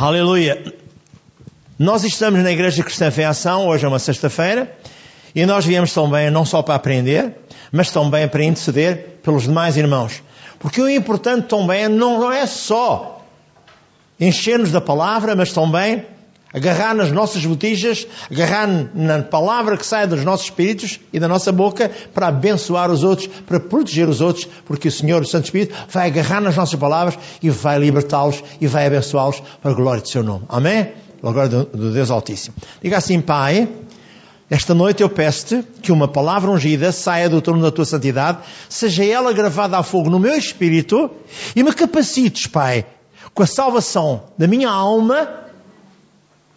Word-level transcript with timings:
Aleluia. 0.00 0.64
Nós 1.78 2.04
estamos 2.04 2.42
na 2.42 2.50
Igreja 2.50 2.82
Cristã 2.82 3.10
Fé 3.10 3.26
Ação, 3.26 3.66
hoje 3.66 3.84
é 3.84 3.88
uma 3.88 3.98
sexta-feira, 3.98 4.74
e 5.34 5.44
nós 5.44 5.66
viemos 5.66 5.92
também 5.92 6.30
não 6.30 6.42
só 6.42 6.62
para 6.62 6.74
aprender, 6.74 7.36
mas 7.70 7.90
também 7.90 8.26
para 8.26 8.42
interceder 8.42 9.18
pelos 9.22 9.42
demais 9.42 9.76
irmãos. 9.76 10.22
Porque 10.58 10.80
o 10.80 10.88
importante 10.88 11.48
também 11.48 11.86
não 11.86 12.32
é 12.32 12.46
só 12.46 13.22
encher-nos 14.18 14.72
da 14.72 14.80
palavra, 14.80 15.36
mas 15.36 15.52
também 15.52 16.06
agarrar 16.52 16.94
nas 16.94 17.10
nossas 17.12 17.44
botijas, 17.44 18.06
agarrar 18.30 18.68
na 18.94 19.22
palavra 19.22 19.76
que 19.76 19.86
sai 19.86 20.06
dos 20.06 20.24
nossos 20.24 20.46
espíritos 20.46 21.00
e 21.12 21.20
da 21.20 21.28
nossa 21.28 21.52
boca 21.52 21.90
para 22.12 22.28
abençoar 22.28 22.90
os 22.90 23.02
outros, 23.04 23.28
para 23.46 23.60
proteger 23.60 24.08
os 24.08 24.20
outros, 24.20 24.48
porque 24.64 24.88
o 24.88 24.92
Senhor, 24.92 25.22
o 25.22 25.26
Santo 25.26 25.44
Espírito, 25.44 25.74
vai 25.88 26.08
agarrar 26.08 26.40
nas 26.40 26.56
nossas 26.56 26.78
palavras 26.78 27.18
e 27.42 27.50
vai 27.50 27.78
libertá-los 27.78 28.42
e 28.60 28.66
vai 28.66 28.86
abençoá-los 28.86 29.42
para 29.62 29.70
a 29.70 29.74
glória 29.74 30.02
do 30.02 30.08
seu 30.08 30.22
nome. 30.22 30.44
Amém? 30.48 30.92
A 31.22 31.30
glória 31.30 31.48
do 31.48 31.92
Deus 31.92 32.10
Altíssimo. 32.10 32.56
Diga 32.82 32.96
assim, 32.96 33.20
Pai, 33.20 33.68
esta 34.48 34.74
noite 34.74 35.02
eu 35.02 35.08
peço-te 35.08 35.62
que 35.80 35.92
uma 35.92 36.08
palavra 36.08 36.50
ungida 36.50 36.90
saia 36.90 37.28
do 37.28 37.40
trono 37.40 37.62
da 37.62 37.70
tua 37.70 37.84
santidade, 37.84 38.38
seja 38.68 39.04
ela 39.04 39.32
gravada 39.32 39.78
a 39.78 39.82
fogo 39.82 40.10
no 40.10 40.18
meu 40.18 40.34
espírito 40.34 41.08
e 41.54 41.62
me 41.62 41.72
capacites, 41.72 42.48
Pai, 42.48 42.84
com 43.32 43.44
a 43.44 43.46
salvação 43.46 44.24
da 44.36 44.48
minha 44.48 44.68
alma 44.68 45.49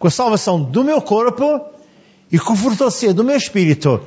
com 0.04 0.08
a 0.08 0.10
salvação 0.10 0.62
do 0.62 0.84
meu 0.84 1.00
corpo 1.00 1.62
e 2.30 2.38
com 2.38 2.52
o 2.52 2.56
fortalecer 2.56 3.14
do 3.14 3.24
meu 3.24 3.38
espírito, 3.38 3.98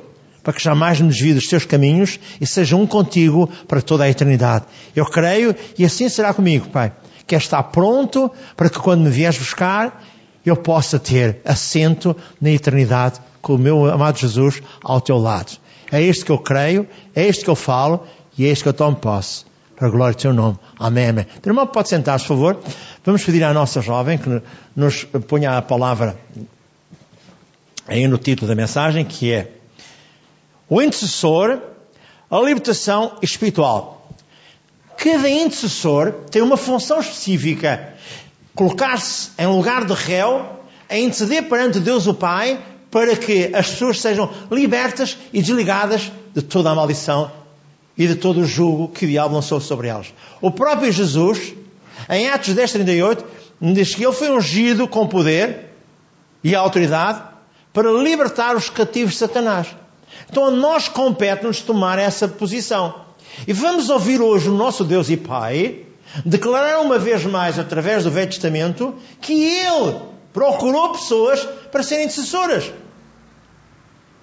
para 0.44 0.52
que 0.52 0.62
jamais 0.62 1.00
me 1.00 1.08
desvie 1.08 1.34
dos 1.34 1.48
teus 1.48 1.64
caminhos 1.64 2.20
e 2.40 2.46
seja 2.46 2.76
um 2.76 2.86
contigo 2.86 3.50
para 3.66 3.82
toda 3.82 4.04
a 4.04 4.08
eternidade. 4.08 4.64
Eu 4.94 5.04
creio 5.06 5.56
e 5.76 5.84
assim 5.84 6.08
será 6.08 6.32
comigo, 6.32 6.68
Pai. 6.68 6.92
Quer 7.26 7.38
estar 7.38 7.64
pronto 7.64 8.30
para 8.56 8.70
que 8.70 8.78
quando 8.78 9.00
me 9.00 9.10
vieres 9.10 9.38
buscar, 9.38 10.04
eu 10.46 10.54
possa 10.54 11.00
ter 11.00 11.40
assento 11.44 12.16
na 12.40 12.52
eternidade 12.52 13.18
com 13.42 13.56
o 13.56 13.58
meu 13.58 13.90
amado 13.90 14.20
Jesus 14.20 14.62
ao 14.80 15.00
teu 15.00 15.18
lado. 15.18 15.50
É 15.90 16.00
isto 16.00 16.24
que 16.24 16.30
eu 16.30 16.38
creio, 16.38 16.86
é 17.12 17.26
isto 17.26 17.42
que 17.42 17.50
eu 17.50 17.56
falo 17.56 18.04
e 18.38 18.46
é 18.46 18.52
isto 18.52 18.62
que 18.62 18.68
eu 18.68 18.72
tomo 18.72 18.94
posse. 18.94 19.47
Para 19.78 19.86
a 19.86 19.90
glória 19.92 20.12
do 20.12 20.20
teu 20.20 20.34
nome. 20.34 20.58
Amém, 20.76 21.08
amém. 21.08 21.24
Teu 21.40 21.50
irmão 21.50 21.64
pode 21.64 21.88
sentar, 21.88 22.18
por 22.18 22.26
favor. 22.26 22.60
Vamos 23.04 23.22
pedir 23.22 23.44
à 23.44 23.54
nossa 23.54 23.80
jovem 23.80 24.18
que 24.18 24.42
nos 24.74 25.04
ponha 25.04 25.56
a 25.56 25.62
palavra 25.62 26.18
aí 27.86 28.08
no 28.08 28.18
título 28.18 28.48
da 28.48 28.56
mensagem, 28.56 29.04
que 29.04 29.32
é 29.32 29.52
o 30.68 30.82
intercessor, 30.82 31.60
a 32.28 32.40
libertação 32.40 33.18
espiritual. 33.22 34.10
Cada 34.96 35.30
intercessor 35.30 36.12
tem 36.28 36.42
uma 36.42 36.56
função 36.56 36.98
específica. 36.98 37.94
Colocar-se 38.56 39.30
em 39.38 39.46
lugar 39.46 39.84
de 39.84 39.94
réu, 39.94 40.44
a 40.90 40.98
interceder 40.98 41.48
perante 41.48 41.78
Deus 41.78 42.08
o 42.08 42.14
Pai, 42.14 42.60
para 42.90 43.14
que 43.14 43.54
as 43.54 43.70
pessoas 43.70 44.00
sejam 44.00 44.28
libertas 44.50 45.16
e 45.32 45.40
desligadas 45.40 46.10
de 46.34 46.42
toda 46.42 46.68
a 46.68 46.74
maldição 46.74 47.37
e 47.98 48.06
de 48.06 48.14
todo 48.14 48.40
o 48.40 48.46
jugo 48.46 48.88
que 48.88 49.04
o 49.04 49.08
diabo 49.08 49.34
lançou 49.34 49.60
sobre 49.60 49.88
elas. 49.88 50.14
O 50.40 50.50
próprio 50.50 50.90
Jesus 50.90 51.52
em 52.08 52.28
Atos 52.28 52.54
10, 52.54 52.72
38, 52.72 53.24
diz 53.60 53.94
que 53.94 54.04
ele 54.04 54.12
foi 54.12 54.30
ungido 54.30 54.86
com 54.86 55.06
poder 55.06 55.70
e 56.42 56.54
autoridade 56.54 57.22
para 57.72 57.90
libertar 57.90 58.56
os 58.56 58.70
cativos 58.70 59.12
de 59.12 59.18
Satanás. 59.18 59.68
Então 60.30 60.46
a 60.46 60.50
nós 60.50 60.88
compete-nos 60.88 61.60
tomar 61.60 61.98
essa 61.98 62.28
posição. 62.28 62.94
E 63.46 63.52
vamos 63.52 63.90
ouvir 63.90 64.20
hoje 64.20 64.48
o 64.48 64.54
nosso 64.54 64.84
Deus 64.84 65.10
e 65.10 65.16
Pai 65.16 65.84
declarar 66.24 66.80
uma 66.80 66.98
vez 66.98 67.24
mais, 67.24 67.58
através 67.58 68.04
do 68.04 68.10
Velho 68.10 68.28
Testamento, 68.28 68.94
que 69.20 69.32
Ele 69.32 70.00
procurou 70.32 70.92
pessoas 70.92 71.46
para 71.70 71.82
serem 71.82 72.06
intercessoras. 72.06 72.72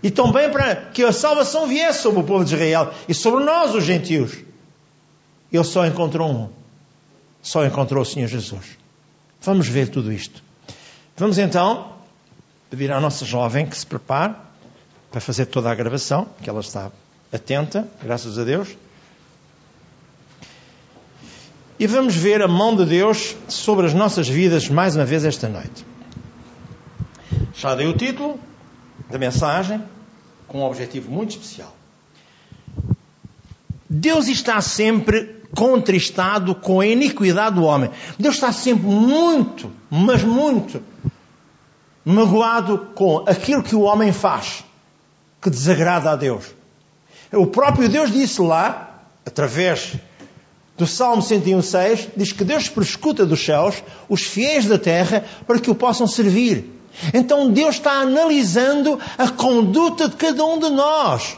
E 0.06 0.12
também 0.12 0.52
para 0.52 0.76
que 0.76 1.04
a 1.04 1.12
salvação 1.12 1.66
viesse 1.66 2.04
sobre 2.04 2.20
o 2.20 2.24
povo 2.24 2.46
de 2.46 2.54
Israel 2.54 2.94
e 3.10 3.14
sobre 3.16 3.44
nós, 3.44 3.74
os 3.74 3.84
gentios. 3.84 4.38
Ele 5.52 5.64
só 5.64 5.84
encontrou 5.84 6.30
um 6.30 6.50
só 7.42 7.66
encontrou 7.66 8.04
o 8.04 8.06
Senhor 8.06 8.28
Jesus. 8.28 8.78
Vamos 9.42 9.68
ver 9.68 9.90
tudo 9.90 10.14
isto. 10.14 10.44
Vamos 11.18 11.40
então 11.40 11.94
pedir 12.70 12.92
à 12.92 13.00
nossa 13.00 13.26
jovem 13.26 13.66
que 13.66 13.76
se 13.76 13.86
prepare 13.86 14.36
para 15.10 15.20
fazer 15.20 15.48
toda 15.48 15.72
a 15.72 15.76
gravação, 15.76 16.28
que 16.40 16.52
ela 16.52 16.60
está 16.60 16.92
atenta, 17.34 17.88
graças 18.04 18.38
a 18.38 18.44
Deus. 18.44 18.78
E 21.80 21.88
vamos 21.88 22.16
ver 22.16 22.44
a 22.44 22.48
mão 22.48 22.76
de 22.76 22.86
Deus 22.86 23.36
sobre 23.48 23.88
as 23.88 23.94
nossas 23.96 24.30
vidas 24.30 24.70
mais 24.70 24.96
uma 24.96 25.06
vez 25.06 25.26
esta 25.26 25.50
noite. 25.50 25.84
Já 27.56 27.74
dei 27.74 27.88
o 27.88 27.98
título 27.98 28.40
da 29.10 29.18
mensagem 29.18 29.84
com 30.48 30.60
um 30.60 30.64
objetivo 30.64 31.12
muito 31.12 31.32
especial. 31.32 31.76
Deus 33.90 34.28
está 34.28 34.60
sempre 34.62 35.42
contristado 35.56 36.54
com 36.54 36.82
a 36.82 36.88
iniquidade 36.88 37.56
do 37.56 37.64
homem. 37.64 37.90
Deus 38.20 38.36
está 38.36 38.52
sempre 38.52 38.88
muito, 38.88 39.72
mas 39.90 40.24
muito 40.24 40.82
magoado 42.04 42.90
com 42.94 43.24
aquilo 43.28 43.64
que 43.64 43.76
o 43.76 43.82
homem 43.82 44.14
faz, 44.14 44.64
que 45.42 45.50
desagrada 45.50 46.12
a 46.12 46.16
Deus. 46.16 46.54
O 47.32 47.48
próprio 47.48 47.90
Deus 47.90 48.12
disse 48.12 48.40
lá, 48.42 49.02
através 49.26 49.96
do 50.78 50.86
Salmo 50.86 51.24
101,6, 51.24 52.10
diz 52.16 52.32
que 52.32 52.44
Deus 52.44 52.70
prescuta 52.70 53.26
dos 53.26 53.44
céus 53.44 53.82
os 54.08 54.22
fiéis 54.22 54.68
da 54.68 54.78
terra 54.78 55.26
para 55.48 55.60
que 55.60 55.72
o 55.72 55.76
possam 55.76 56.06
servir. 56.06 56.72
Então 57.14 57.52
Deus 57.52 57.76
está 57.76 57.94
analisando 57.94 59.00
a 59.18 59.30
conduta 59.30 60.10
de 60.10 60.16
cada 60.16 60.44
um 60.46 60.60
de 60.60 60.70
nós. 60.70 61.38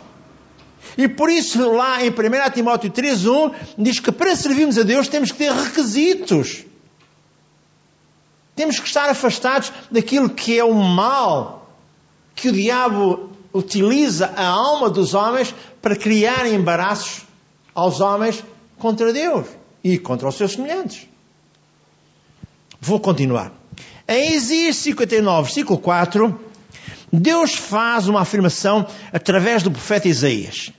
E 0.98 1.08
por 1.08 1.30
isso, 1.30 1.72
lá 1.72 2.04
em 2.04 2.10
1 2.10 2.14
Timóteo 2.54 2.90
3,1, 2.90 3.54
diz 3.78 4.00
que 4.00 4.12
para 4.12 4.36
servirmos 4.36 4.78
a 4.78 4.84
Deus 4.84 5.08
temos 5.08 5.32
que 5.32 5.38
ter 5.38 5.52
requisitos. 5.52 6.66
Temos 8.56 8.80
que 8.80 8.88
estar 8.88 9.08
afastados 9.10 9.72
daquilo 9.92 10.30
que 10.30 10.58
é 10.58 10.64
o 10.64 10.74
mal 10.74 11.70
que 12.34 12.50
o 12.50 12.52
diabo 12.52 13.30
utiliza 13.54 14.34
a 14.36 14.46
alma 14.46 14.90
dos 14.90 15.14
homens 15.14 15.54
para 15.82 15.96
criar 15.96 16.48
embaraços 16.48 17.24
aos 17.74 18.00
homens 18.00 18.44
contra 18.78 19.14
Deus 19.14 19.48
e 19.84 19.98
contra 19.98 20.28
os 20.28 20.36
seus 20.36 20.54
semelhantes. 20.54 21.08
Vou 22.80 23.00
continuar. 23.00 23.52
Em 24.08 24.34
Isaías 24.34 24.78
59, 24.78 25.44
versículo 25.44 25.80
4, 25.80 26.40
Deus 27.12 27.56
faz 27.56 28.08
uma 28.08 28.22
afirmação 28.22 28.88
através 29.12 29.64
do 29.64 29.72
profeta 29.72 30.08
Isaías. 30.08 30.72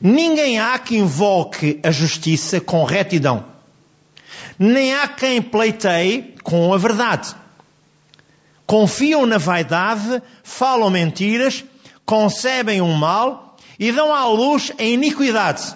Ninguém 0.00 0.60
há 0.60 0.78
que 0.78 0.96
invoque 0.96 1.80
a 1.82 1.90
justiça 1.90 2.60
com 2.60 2.84
retidão, 2.84 3.44
nem 4.58 4.94
há 4.94 5.08
quem 5.08 5.42
pleiteie 5.42 6.34
com 6.42 6.72
a 6.72 6.78
verdade. 6.78 7.34
Confiam 8.66 9.26
na 9.26 9.38
vaidade, 9.38 10.22
falam 10.42 10.90
mentiras, 10.90 11.64
concebem 12.04 12.80
um 12.80 12.92
mal 12.94 13.56
e 13.78 13.92
dão 13.92 14.14
à 14.14 14.26
luz 14.26 14.72
a 14.78 14.82
iniquidade. 14.82 15.74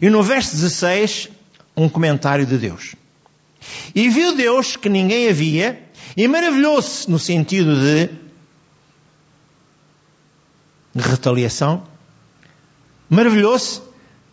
E 0.00 0.10
no 0.10 0.22
verso 0.22 0.52
16, 0.56 1.28
um 1.76 1.88
comentário 1.88 2.44
de 2.44 2.58
Deus. 2.58 2.94
E 3.94 4.08
viu 4.08 4.34
Deus 4.34 4.76
que 4.76 4.88
ninguém 4.88 5.28
havia, 5.28 5.82
e 6.16 6.26
maravilhou-se 6.26 7.10
no 7.10 7.18
sentido 7.18 7.74
de 7.76 8.10
retaliação, 10.94 11.84
maravilhou-se 13.08 13.80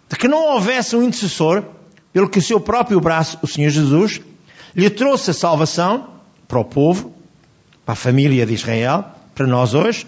de 0.10 0.16
que 0.16 0.28
não 0.28 0.54
houvesse 0.54 0.96
um 0.96 1.04
intercessor, 1.04 1.64
pelo 2.14 2.30
que 2.30 2.40
o 2.40 2.42
seu 2.42 2.60
próprio 2.60 3.00
braço, 3.00 3.38
o 3.42 3.48
Senhor 3.48 3.70
Jesus, 3.70 4.22
lhe 4.76 4.90
trouxe 4.90 5.32
a 5.32 5.34
salvação 5.34 6.10
para 6.48 6.60
o 6.60 6.66
povo, 6.66 7.14
para 7.86 7.94
a 7.94 7.96
família 7.96 8.46
de 8.46 8.54
Israel, 8.54 9.06
para 9.36 9.46
nós 9.46 9.74
hoje, 9.74 10.08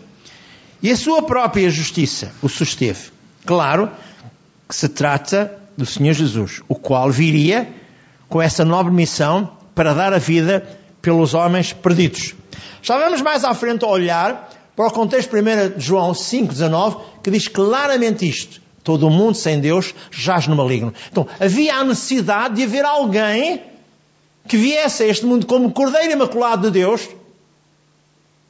e 0.81 0.89
a 0.92 0.98
sua 0.98 1.22
própria 1.22 1.69
justiça 1.69 2.31
o 2.42 2.48
susteve. 2.48 3.12
Claro 3.45 3.92
que 4.68 4.75
se 4.75 4.88
trata 4.89 5.60
do 5.77 5.86
Senhor 5.86 6.13
Jesus, 6.13 6.62
o 6.68 6.75
qual 6.75 7.12
viria 7.12 7.74
com 8.30 8.42
essa 8.42 8.64
nobre 8.64 8.94
missão 8.94 9.50
para 9.74 9.94
dar 9.94 10.14
a 10.14 10.20
vida 10.20 10.80
pelos 11.02 11.34
homens 11.34 11.74
perdidos. 11.74 12.36
Já 12.81 12.98
vamos 12.98 13.22
mais 13.22 13.44
à 13.44 13.54
frente 13.54 13.84
a 13.84 13.88
olhar 13.88 14.50
para 14.76 14.88
o 14.88 14.92
contexto 14.92 15.36
1 15.36 15.80
João 15.80 16.12
5,19, 16.12 17.02
que 17.24 17.31
diz 17.31 17.48
claramente 17.48 18.30
isto. 18.30 18.62
Todo 18.84 19.08
o 19.08 19.10
mundo 19.10 19.36
sem 19.36 19.60
Deus 19.60 19.94
jaz 20.10 20.48
no 20.48 20.56
maligno. 20.56 20.94
Então, 21.12 21.28
havia 21.40 21.76
a 21.76 21.84
necessidade 21.84 22.56
de 22.56 22.64
haver 22.64 22.86
alguém 22.86 23.62
que 24.48 24.56
viesse 24.56 25.04
a 25.04 25.08
este 25.08 25.25
mundo 25.25 25.46
como 25.46 25.72
cordeiro 25.72 26.14
imaculado 26.14 26.72
de 26.72 26.80
Deus 26.80 27.08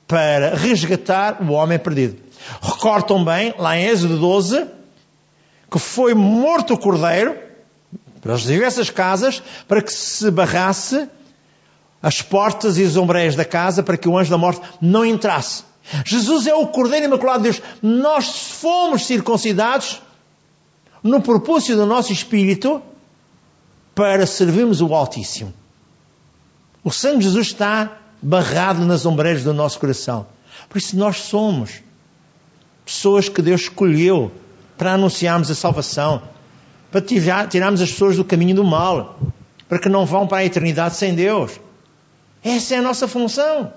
para 0.07 0.55
resgatar 0.55 1.41
o 1.41 1.51
homem 1.51 1.79
perdido. 1.79 2.17
Recordam 2.61 3.23
bem, 3.23 3.53
lá 3.57 3.77
em 3.77 3.85
Êxodo 3.85 4.17
12, 4.17 4.65
que 5.69 5.79
foi 5.79 6.13
morto 6.13 6.73
o 6.73 6.77
cordeiro 6.77 7.48
para 8.21 8.33
as 8.33 8.41
diversas 8.41 8.89
casas 8.89 9.41
para 9.67 9.81
que 9.81 9.91
se 9.91 10.29
barrasse 10.31 11.07
as 12.01 12.21
portas 12.21 12.77
e 12.77 12.83
os 12.83 12.95
ombreios 12.97 13.35
da 13.35 13.45
casa 13.45 13.83
para 13.83 13.97
que 13.97 14.07
o 14.07 14.17
anjo 14.17 14.29
da 14.29 14.37
morte 14.37 14.61
não 14.81 15.05
entrasse. 15.05 15.63
Jesus 16.05 16.47
é 16.47 16.53
o 16.53 16.67
Cordeiro 16.67 17.05
Imaculado 17.05 17.43
de 17.43 17.51
Deus. 17.51 17.61
Nós 17.81 18.51
fomos 18.51 19.05
circuncidados 19.05 20.01
no 21.01 21.21
propósito 21.21 21.75
do 21.75 21.85
nosso 21.85 22.13
espírito 22.13 22.81
para 23.95 24.25
servirmos 24.25 24.81
o 24.81 24.93
Altíssimo. 24.93 25.53
O 26.83 26.91
sangue 26.91 27.19
de 27.19 27.23
Jesus 27.25 27.47
está 27.47 27.97
barrado 28.21 28.85
nas 28.85 29.05
ombreiras 29.05 29.43
do 29.43 29.53
nosso 29.53 29.79
coração. 29.79 30.27
Por 30.67 30.77
isso 30.77 30.95
nós 30.95 31.17
somos 31.17 31.81
pessoas 32.85 33.27
que 33.27 33.41
Deus 33.41 33.61
escolheu 33.61 34.31
para 34.77 34.93
anunciarmos 34.93 35.51
a 35.51 35.55
salvação, 35.55 36.21
para 36.91 37.01
tirarmos 37.01 37.81
as 37.81 37.91
pessoas 37.91 38.15
do 38.15 38.25
caminho 38.25 38.55
do 38.55 38.63
mal, 38.63 39.19
para 39.67 39.79
que 39.79 39.89
não 39.89 40.05
vão 40.05 40.27
para 40.27 40.39
a 40.39 40.45
eternidade 40.45 40.95
sem 40.95 41.13
Deus. 41.13 41.59
Essa 42.43 42.75
é 42.75 42.77
a 42.79 42.81
nossa 42.81 43.07
função. 43.07 43.73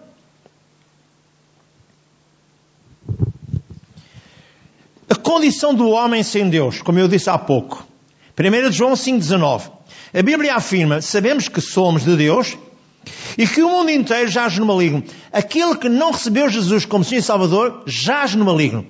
A 5.09 5.15
condição 5.15 5.75
do 5.75 5.91
homem 5.91 6.23
sem 6.23 6.49
Deus, 6.49 6.81
como 6.81 6.99
eu 6.99 7.09
disse 7.09 7.29
há 7.29 7.37
pouco. 7.37 7.87
1 8.39 8.73
João 8.73 8.93
5,19. 8.93 9.71
A 10.15 10.23
Bíblia 10.23 10.55
afirma: 10.55 11.03
sabemos 11.03 11.49
que 11.49 11.61
somos 11.61 12.05
de 12.05 12.17
Deus 12.17 12.57
e 13.37 13.47
que 13.47 13.63
o 13.63 13.69
mundo 13.69 13.91
inteiro 13.91 14.31
jaz 14.31 14.57
no 14.57 14.65
maligno. 14.65 15.05
Aquele 15.31 15.77
que 15.77 15.89
não 15.89 16.13
recebeu 16.13 16.49
Jesus 16.49 16.87
como 16.87 17.05
Senhor 17.05 17.21
e 17.21 17.23
Salvador 17.23 17.83
jaz 17.87 18.35
no 18.35 18.45
maligno. 18.45 18.87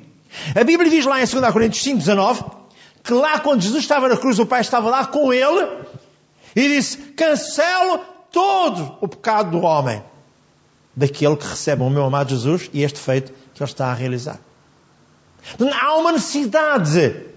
A 0.54 0.62
Bíblia 0.62 0.90
diz 0.90 1.04
lá 1.04 1.20
em 1.20 1.26
2 1.26 1.52
Coríntios 1.52 1.84
5,19 1.84 2.61
que 3.02 3.12
lá 3.12 3.38
quando 3.40 3.62
Jesus 3.62 3.82
estava 3.82 4.08
na 4.08 4.16
cruz, 4.16 4.38
o 4.38 4.46
Pai 4.46 4.60
estava 4.60 4.88
lá 4.88 5.06
com 5.06 5.32
ele 5.32 5.68
e 6.54 6.68
disse: 6.68 6.98
Cancelo 6.98 8.00
todo 8.30 8.96
o 9.00 9.08
pecado 9.08 9.50
do 9.50 9.60
homem, 9.60 10.02
daquele 10.94 11.36
que 11.36 11.46
recebe 11.46 11.82
o 11.82 11.90
meu 11.90 12.04
amado 12.04 12.30
Jesus 12.30 12.70
e 12.72 12.82
este 12.82 12.98
feito 12.98 13.32
que 13.54 13.62
ele 13.62 13.70
está 13.70 13.86
a 13.86 13.94
realizar. 13.94 14.38
Há 15.80 15.96
uma 15.96 16.12
necessidade 16.12 17.32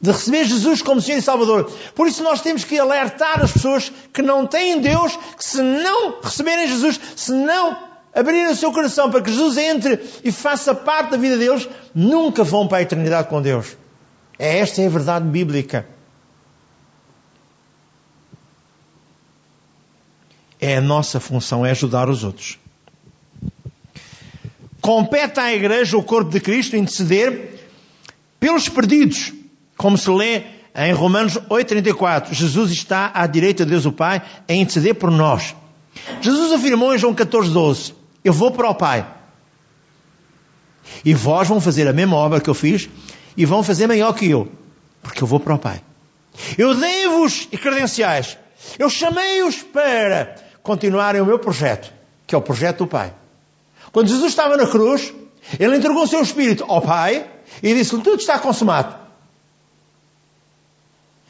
de 0.00 0.10
receber 0.10 0.44
Jesus 0.44 0.82
como 0.82 1.00
Senhor 1.00 1.18
e 1.18 1.22
Salvador. 1.22 1.70
Por 1.94 2.06
isso 2.06 2.22
nós 2.22 2.40
temos 2.40 2.64
que 2.64 2.78
alertar 2.78 3.42
as 3.42 3.52
pessoas 3.52 3.92
que 4.12 4.22
não 4.22 4.46
têm 4.46 4.80
Deus, 4.80 5.16
que 5.36 5.44
se 5.44 5.62
não 5.62 6.20
receberem 6.20 6.68
Jesus, 6.68 7.00
se 7.16 7.32
não 7.32 7.76
abrirem 8.14 8.48
o 8.48 8.56
seu 8.56 8.72
coração 8.72 9.10
para 9.10 9.22
que 9.22 9.30
Jesus 9.30 9.56
entre 9.56 10.00
e 10.24 10.32
faça 10.32 10.74
parte 10.74 11.10
da 11.10 11.16
vida 11.16 11.36
deles, 11.36 11.68
nunca 11.94 12.42
vão 12.44 12.66
para 12.66 12.78
a 12.78 12.82
eternidade 12.82 13.28
com 13.28 13.40
Deus. 13.42 13.76
É 14.38 14.58
esta 14.58 14.80
é 14.80 14.86
a 14.86 14.90
verdade 14.90 15.26
bíblica. 15.26 15.86
É 20.60 20.76
a 20.76 20.80
nossa 20.80 21.18
função, 21.18 21.66
é 21.66 21.70
ajudar 21.70 22.08
os 22.08 22.22
outros. 22.22 22.58
Compete 24.80 25.40
à 25.40 25.52
Igreja, 25.52 25.96
o 25.96 26.02
corpo 26.02 26.30
de 26.30 26.40
Cristo, 26.40 26.76
interceder 26.76 27.66
pelos 28.38 28.68
perdidos, 28.68 29.32
como 29.76 29.98
se 29.98 30.08
lê 30.10 30.44
em 30.74 30.92
Romanos 30.92 31.34
8,34. 31.34 32.32
Jesus 32.32 32.70
está 32.70 33.10
à 33.12 33.26
direita 33.26 33.64
de 33.64 33.72
Deus 33.72 33.86
o 33.86 33.92
Pai 33.92 34.22
a 34.48 34.52
interceder 34.52 34.94
por 34.94 35.10
nós. 35.10 35.54
Jesus 36.20 36.52
afirmou 36.52 36.94
em 36.94 36.98
João 36.98 37.14
14,12: 37.14 37.92
Eu 38.24 38.32
vou 38.32 38.52
para 38.52 38.70
o 38.70 38.74
Pai. 38.74 39.06
E 41.04 41.12
vós 41.12 41.48
vão 41.48 41.60
fazer 41.60 41.86
a 41.86 41.92
mesma 41.92 42.16
obra 42.16 42.40
que 42.40 42.48
eu 42.48 42.54
fiz 42.54 42.88
e 43.38 43.46
vão 43.46 43.62
fazer 43.62 43.86
maior 43.86 44.12
que 44.14 44.28
eu, 44.28 44.50
porque 45.00 45.22
eu 45.22 45.26
vou 45.28 45.38
para 45.38 45.54
o 45.54 45.58
Pai. 45.58 45.80
Eu 46.58 46.74
dei-vos 46.74 47.46
credenciais. 47.46 48.36
Eu 48.76 48.90
chamei-os 48.90 49.62
para 49.62 50.34
continuarem 50.60 51.20
o 51.20 51.24
meu 51.24 51.38
projeto, 51.38 51.92
que 52.26 52.34
é 52.34 52.38
o 52.38 52.42
projeto 52.42 52.78
do 52.78 52.86
Pai. 52.88 53.14
Quando 53.92 54.08
Jesus 54.08 54.30
estava 54.30 54.56
na 54.56 54.66
cruz, 54.66 55.14
ele 55.58 55.76
entregou 55.76 56.02
o 56.02 56.06
seu 56.08 56.20
espírito 56.20 56.64
ao 56.66 56.82
Pai 56.82 57.30
e 57.62 57.74
disse-lhe: 57.74 58.02
Tudo 58.02 58.18
está 58.18 58.40
consumado. 58.40 58.96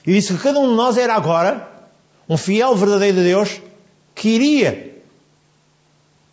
E 0.07 0.15
disse 0.15 0.33
que 0.33 0.43
cada 0.43 0.59
um 0.59 0.71
de 0.71 0.75
nós 0.77 0.97
era 0.97 1.15
agora 1.15 1.69
um 2.27 2.39
fiel 2.39 2.75
verdadeiro 2.75 3.19
de 3.19 3.25
Deus 3.25 3.61
que 4.15 4.31
iria 4.31 4.97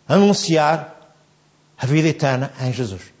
anunciar 0.08 1.12
a 1.76 1.84
vida 1.84 2.08
eterna 2.08 2.50
em 2.62 2.72
Jesus. 2.72 3.15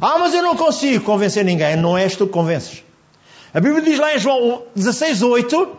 Ah, 0.00 0.18
mas 0.18 0.32
eu 0.34 0.42
não 0.42 0.56
consigo 0.56 1.04
convencer 1.04 1.44
ninguém. 1.44 1.76
Não 1.76 1.98
és 1.98 2.16
tu 2.16 2.26
que 2.26 2.32
convences. 2.32 2.84
A 3.52 3.60
Bíblia 3.60 3.82
diz 3.82 3.98
lá 3.98 4.14
em 4.14 4.18
João 4.18 4.62
16, 4.74 5.22
8 5.22 5.76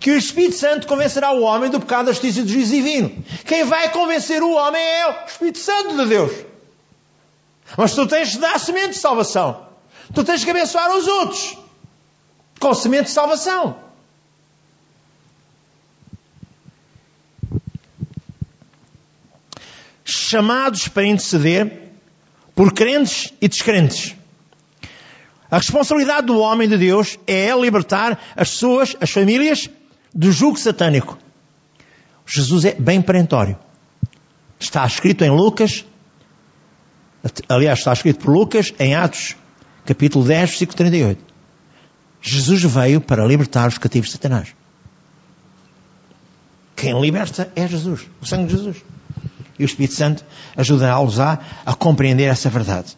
que 0.00 0.10
o 0.10 0.16
Espírito 0.16 0.56
Santo 0.56 0.86
convencerá 0.86 1.30
o 1.32 1.42
homem 1.42 1.70
do 1.70 1.78
pecado, 1.78 2.06
da 2.06 2.12
justiça 2.12 2.40
e 2.40 2.42
do 2.42 2.48
juízo 2.48 2.74
divino. 2.74 3.22
Quem 3.44 3.64
vai 3.64 3.90
convencer 3.90 4.42
o 4.42 4.52
homem 4.52 4.80
é 4.80 5.08
o 5.08 5.26
Espírito 5.26 5.58
Santo 5.58 5.96
de 5.96 6.06
Deus. 6.06 6.32
Mas 7.76 7.94
tu 7.94 8.06
tens 8.06 8.30
de 8.30 8.38
dar 8.38 8.58
semente 8.58 8.90
de 8.90 8.98
salvação. 8.98 9.66
Tu 10.14 10.24
tens 10.24 10.42
que 10.42 10.50
abençoar 10.50 10.96
os 10.96 11.06
outros 11.06 11.58
com 12.58 12.72
semente 12.74 13.04
de 13.04 13.10
salvação. 13.10 13.76
Chamados 20.04 20.88
para 20.88 21.04
interceder 21.04 21.89
por 22.60 22.74
crentes 22.74 23.32
e 23.40 23.48
descrentes. 23.48 24.14
A 25.50 25.56
responsabilidade 25.56 26.26
do 26.26 26.38
homem 26.38 26.68
de 26.68 26.76
Deus 26.76 27.18
é 27.26 27.50
libertar 27.58 28.20
as 28.36 28.50
pessoas, 28.50 28.94
as 29.00 29.10
famílias, 29.10 29.70
do 30.14 30.30
jugo 30.30 30.58
satânico. 30.58 31.16
Jesus 32.26 32.66
é 32.66 32.74
bem 32.74 33.00
perentório. 33.00 33.58
Está 34.58 34.84
escrito 34.84 35.24
em 35.24 35.30
Lucas, 35.30 35.86
aliás, 37.48 37.78
está 37.78 37.94
escrito 37.94 38.26
por 38.26 38.30
Lucas 38.30 38.74
em 38.78 38.94
Atos, 38.94 39.36
capítulo 39.86 40.26
10, 40.26 40.50
versículo 40.50 40.76
38. 40.76 41.24
Jesus 42.20 42.62
veio 42.64 43.00
para 43.00 43.24
libertar 43.24 43.70
os 43.70 43.78
cativos 43.78 44.08
de 44.08 44.12
Satanás. 44.12 44.54
Quem 46.76 47.00
liberta 47.00 47.50
é 47.56 47.66
Jesus, 47.66 48.02
o 48.20 48.26
sangue 48.26 48.48
de 48.48 48.58
Jesus. 48.58 48.99
E 49.60 49.62
o 49.62 49.66
Espírito 49.66 49.92
Santo 49.92 50.24
ajudará-los 50.56 51.20
a, 51.20 51.38
a 51.66 51.74
compreender 51.74 52.24
essa 52.24 52.48
verdade. 52.48 52.96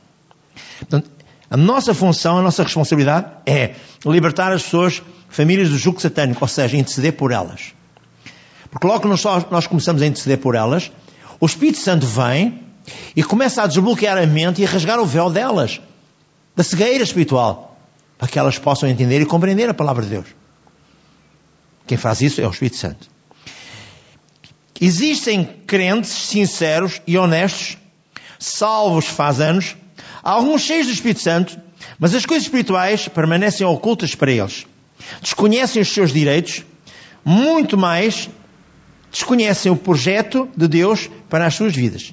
Portanto, 0.79 1.11
a 1.51 1.57
nossa 1.57 1.93
função, 1.93 2.39
a 2.39 2.43
nossa 2.43 2.63
responsabilidade 2.63 3.27
é 3.45 3.75
libertar 4.07 4.53
as 4.53 4.63
pessoas 4.63 5.03
famílias 5.29 5.71
do 5.71 5.77
jugo 5.77 6.01
satânico, 6.01 6.39
ou 6.41 6.47
seja, 6.47 6.77
interceder 6.77 7.15
por 7.15 7.33
elas. 7.33 7.75
Porque 8.71 8.87
logo 8.87 9.01
que 9.01 9.09
nós, 9.09 9.25
nós 9.51 9.67
começamos 9.67 10.01
a 10.03 10.07
interceder 10.07 10.39
por 10.39 10.55
elas, 10.55 10.93
o 11.41 11.47
Espírito 11.47 11.79
Santo 11.79 12.07
vem 12.07 12.63
e 13.17 13.25
começa 13.25 13.65
a 13.65 13.67
desbloquear 13.67 14.17
a 14.19 14.25
mente 14.25 14.63
e 14.63 14.65
a 14.65 14.69
rasgar 14.69 15.01
o 15.01 15.05
véu 15.05 15.29
delas, 15.29 15.81
da 16.55 16.63
cegueira 16.63 17.03
espiritual, 17.03 17.77
para 18.17 18.29
que 18.29 18.39
elas 18.39 18.57
possam 18.57 18.89
entender 18.89 19.21
e 19.21 19.27
compreender 19.27 19.69
a 19.69 19.75
palavra 19.75 20.05
de 20.05 20.11
Deus. 20.11 20.27
Quem 21.89 21.99
faz 21.99 22.21
isso 22.21 22.41
é 22.41 22.47
o 22.47 22.51
Espírito 22.51 22.77
Santo. 22.77 23.11
Existem 24.85 25.45
crentes 25.67 26.11
sinceros 26.11 27.01
e 27.07 27.17
honestos, 27.17 27.79
salvos 28.39 29.07
faz 29.07 29.41
anos, 29.41 29.77
alguns 30.23 30.63
cheios 30.63 30.89
do 30.89 30.93
Espírito 30.93 31.21
Santo, 31.21 31.59
mas 31.99 32.15
as 32.15 32.27
coisas 32.27 32.45
espirituais 32.45 33.07
permanecem 33.07 33.65
ocultas 33.67 34.15
para 34.15 34.33
eles 34.33 34.67
desconhecem 35.21 35.83
os 35.83 35.89
seus 35.89 36.13
direitos, 36.13 36.65
muito 37.25 37.77
mais 37.77 38.29
desconhecem 39.11 39.71
o 39.71 39.77
projeto 39.77 40.49
de 40.57 40.67
Deus 40.67 41.11
para 41.29 41.47
as 41.47 41.55
suas 41.55 41.75
vidas. 41.75 42.13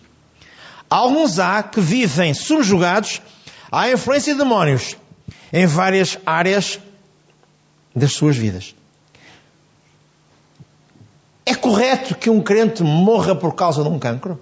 Alguns 0.90 1.40
há 1.40 1.64
que 1.64 1.80
vivem 1.80 2.34
subjugados 2.34 3.22
à 3.72 3.90
influência 3.90 4.34
de 4.34 4.40
demónios 4.40 4.98
em 5.54 5.66
várias 5.66 6.18
áreas 6.26 6.80
das 7.96 8.12
suas 8.14 8.36
vidas. 8.36 8.76
É 11.50 11.56
correto 11.56 12.14
que 12.14 12.30
um 12.30 12.42
crente 12.42 12.84
morra 12.84 13.34
por 13.34 13.56
causa 13.56 13.82
de 13.82 13.90
um 13.90 13.98
cancro? 13.98 14.40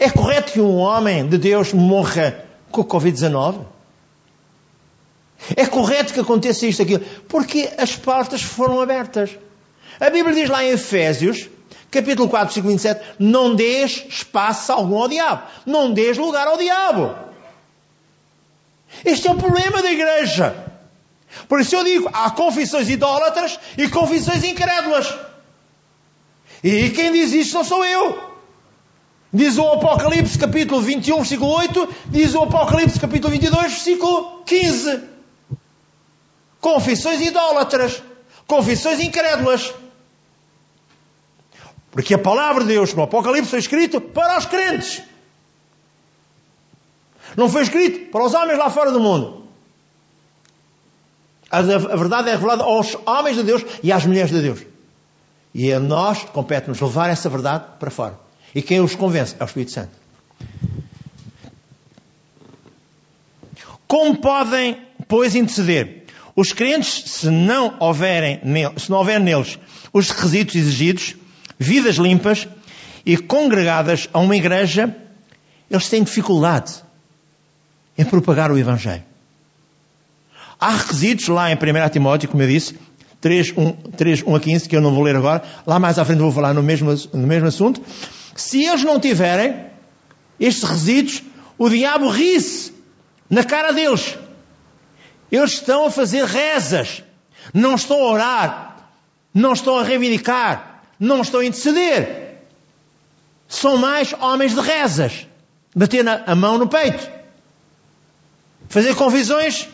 É 0.00 0.08
correto 0.08 0.50
que 0.50 0.60
um 0.62 0.78
homem 0.78 1.28
de 1.28 1.36
Deus 1.36 1.74
morra 1.74 2.42
com 2.70 2.80
o 2.80 2.84
Covid-19? 2.86 3.66
É 5.54 5.66
correto 5.66 6.14
que 6.14 6.20
aconteça 6.20 6.66
isto, 6.66 6.80
aquilo, 6.80 7.04
porque 7.28 7.70
as 7.76 7.94
portas 7.94 8.40
foram 8.40 8.80
abertas. 8.80 9.36
A 10.00 10.08
Bíblia 10.08 10.34
diz 10.34 10.48
lá 10.48 10.64
em 10.64 10.70
Efésios, 10.70 11.46
capítulo 11.90 12.30
4, 12.30 12.46
versículo 12.46 12.72
27, 12.72 13.16
não 13.18 13.54
dês 13.54 14.06
espaço 14.08 14.72
algum 14.72 14.96
ao 14.96 15.08
diabo. 15.08 15.42
Não 15.66 15.92
dês 15.92 16.16
lugar 16.16 16.46
ao 16.46 16.56
diabo. 16.56 17.14
Este 19.04 19.28
é 19.28 19.32
o 19.32 19.36
problema 19.36 19.82
da 19.82 19.92
igreja. 19.92 20.63
Por 21.48 21.60
isso 21.60 21.74
eu 21.76 21.84
digo, 21.84 22.10
há 22.12 22.30
confissões 22.30 22.88
idólatras 22.88 23.58
e 23.76 23.88
confissões 23.88 24.44
incrédulas. 24.44 25.12
E 26.62 26.90
quem 26.90 27.12
diz 27.12 27.32
isto 27.32 27.54
não 27.54 27.64
sou 27.64 27.84
eu. 27.84 28.34
Diz 29.32 29.58
o 29.58 29.66
Apocalipse 29.68 30.38
capítulo 30.38 30.80
21, 30.80 31.16
versículo 31.16 31.50
8, 31.50 31.94
diz 32.06 32.34
o 32.34 32.42
Apocalipse 32.42 33.00
capítulo 33.00 33.32
22, 33.32 33.62
versículo 33.62 34.42
15 34.44 35.14
confissões 36.64 37.20
idólatras. 37.20 38.02
Confissões 38.46 39.00
incrédulas. 39.00 39.74
Porque 41.90 42.14
a 42.14 42.18
palavra 42.18 42.62
de 42.62 42.68
Deus 42.68 42.94
no 42.94 43.02
Apocalipse 43.02 43.50
foi 43.50 43.58
escrito 43.58 44.00
para 44.00 44.38
os 44.38 44.46
crentes. 44.46 45.02
Não 47.36 47.50
foi 47.50 47.62
escrito 47.62 48.10
para 48.10 48.24
os 48.24 48.32
homens 48.32 48.58
lá 48.58 48.70
fora 48.70 48.90
do 48.90 49.00
mundo. 49.00 49.43
A, 51.58 51.96
verdade 51.96 52.30
é 52.30 52.32
revelada 52.32 52.64
aos 52.64 52.96
homens 53.06 53.36
de 53.36 53.44
Deus 53.44 53.64
e 53.82 53.92
às 53.92 54.04
mulheres 54.04 54.30
de 54.30 54.42
Deus. 54.42 54.60
E 55.54 55.72
a 55.72 55.78
nós 55.78 56.24
compete-nos 56.24 56.80
levar 56.80 57.08
essa 57.08 57.28
verdade 57.28 57.64
para 57.78 57.90
fora. 57.90 58.18
E 58.54 58.60
quem 58.60 58.80
os 58.80 58.94
convence 58.94 59.36
é 59.38 59.44
o 59.44 59.46
Espírito 59.46 59.70
Santo. 59.70 59.92
Como 63.86 64.16
podem, 64.16 64.78
pois, 65.06 65.36
interceder? 65.36 66.04
Os 66.34 66.52
crentes, 66.52 67.04
se 67.06 67.30
não, 67.30 67.76
houverem, 67.78 68.40
se 68.76 68.90
não 68.90 68.98
houver 68.98 69.20
neles 69.20 69.58
os 69.92 70.10
requisitos 70.10 70.56
exigidos, 70.56 71.14
vidas 71.56 71.94
limpas 71.96 72.48
e 73.06 73.16
congregadas 73.16 74.08
a 74.12 74.18
uma 74.18 74.34
igreja, 74.34 74.92
eles 75.70 75.88
têm 75.88 76.02
dificuldade 76.02 76.82
em 77.96 78.04
propagar 78.04 78.50
o 78.50 78.58
Evangelho. 78.58 79.04
Há 80.64 80.70
requisitos 80.70 81.28
lá 81.28 81.50
em 81.50 81.56
1 81.56 81.88
Timóteo, 81.90 82.26
como 82.26 82.42
eu 82.42 82.48
disse, 82.48 82.74
3, 83.20 83.52
1, 83.54 83.72
3, 83.90 84.22
1 84.22 84.34
a 84.34 84.40
15, 84.40 84.66
que 84.66 84.74
eu 84.74 84.80
não 84.80 84.94
vou 84.94 85.02
ler 85.02 85.14
agora. 85.14 85.42
Lá 85.66 85.78
mais 85.78 85.98
à 85.98 86.06
frente 86.06 86.20
vou 86.20 86.32
falar 86.32 86.54
no 86.54 86.62
mesmo, 86.62 86.90
no 87.12 87.26
mesmo 87.26 87.48
assunto. 87.48 87.82
Se 88.34 88.64
eles 88.64 88.82
não 88.82 88.98
tiverem 88.98 89.66
estes 90.40 90.64
requisitos, 90.64 91.22
o 91.58 91.68
diabo 91.68 92.08
ri-se 92.08 92.72
na 93.28 93.44
cara 93.44 93.72
deles. 93.72 94.16
Eles 95.30 95.52
estão 95.52 95.84
a 95.84 95.90
fazer 95.90 96.24
rezas. 96.24 97.02
Não 97.52 97.74
estão 97.74 97.98
a 97.98 98.10
orar. 98.10 98.88
Não 99.34 99.52
estão 99.52 99.78
a 99.78 99.82
reivindicar. 99.82 100.82
Não 100.98 101.20
estão 101.20 101.40
a 101.40 101.44
interceder. 101.44 102.38
São 103.46 103.76
mais 103.76 104.14
homens 104.18 104.54
de 104.54 104.62
rezas. 104.62 105.26
Bater 105.76 106.08
a 106.08 106.34
mão 106.34 106.56
no 106.56 106.68
peito. 106.68 107.06
Fazer 108.70 108.94
confissões 108.94 109.68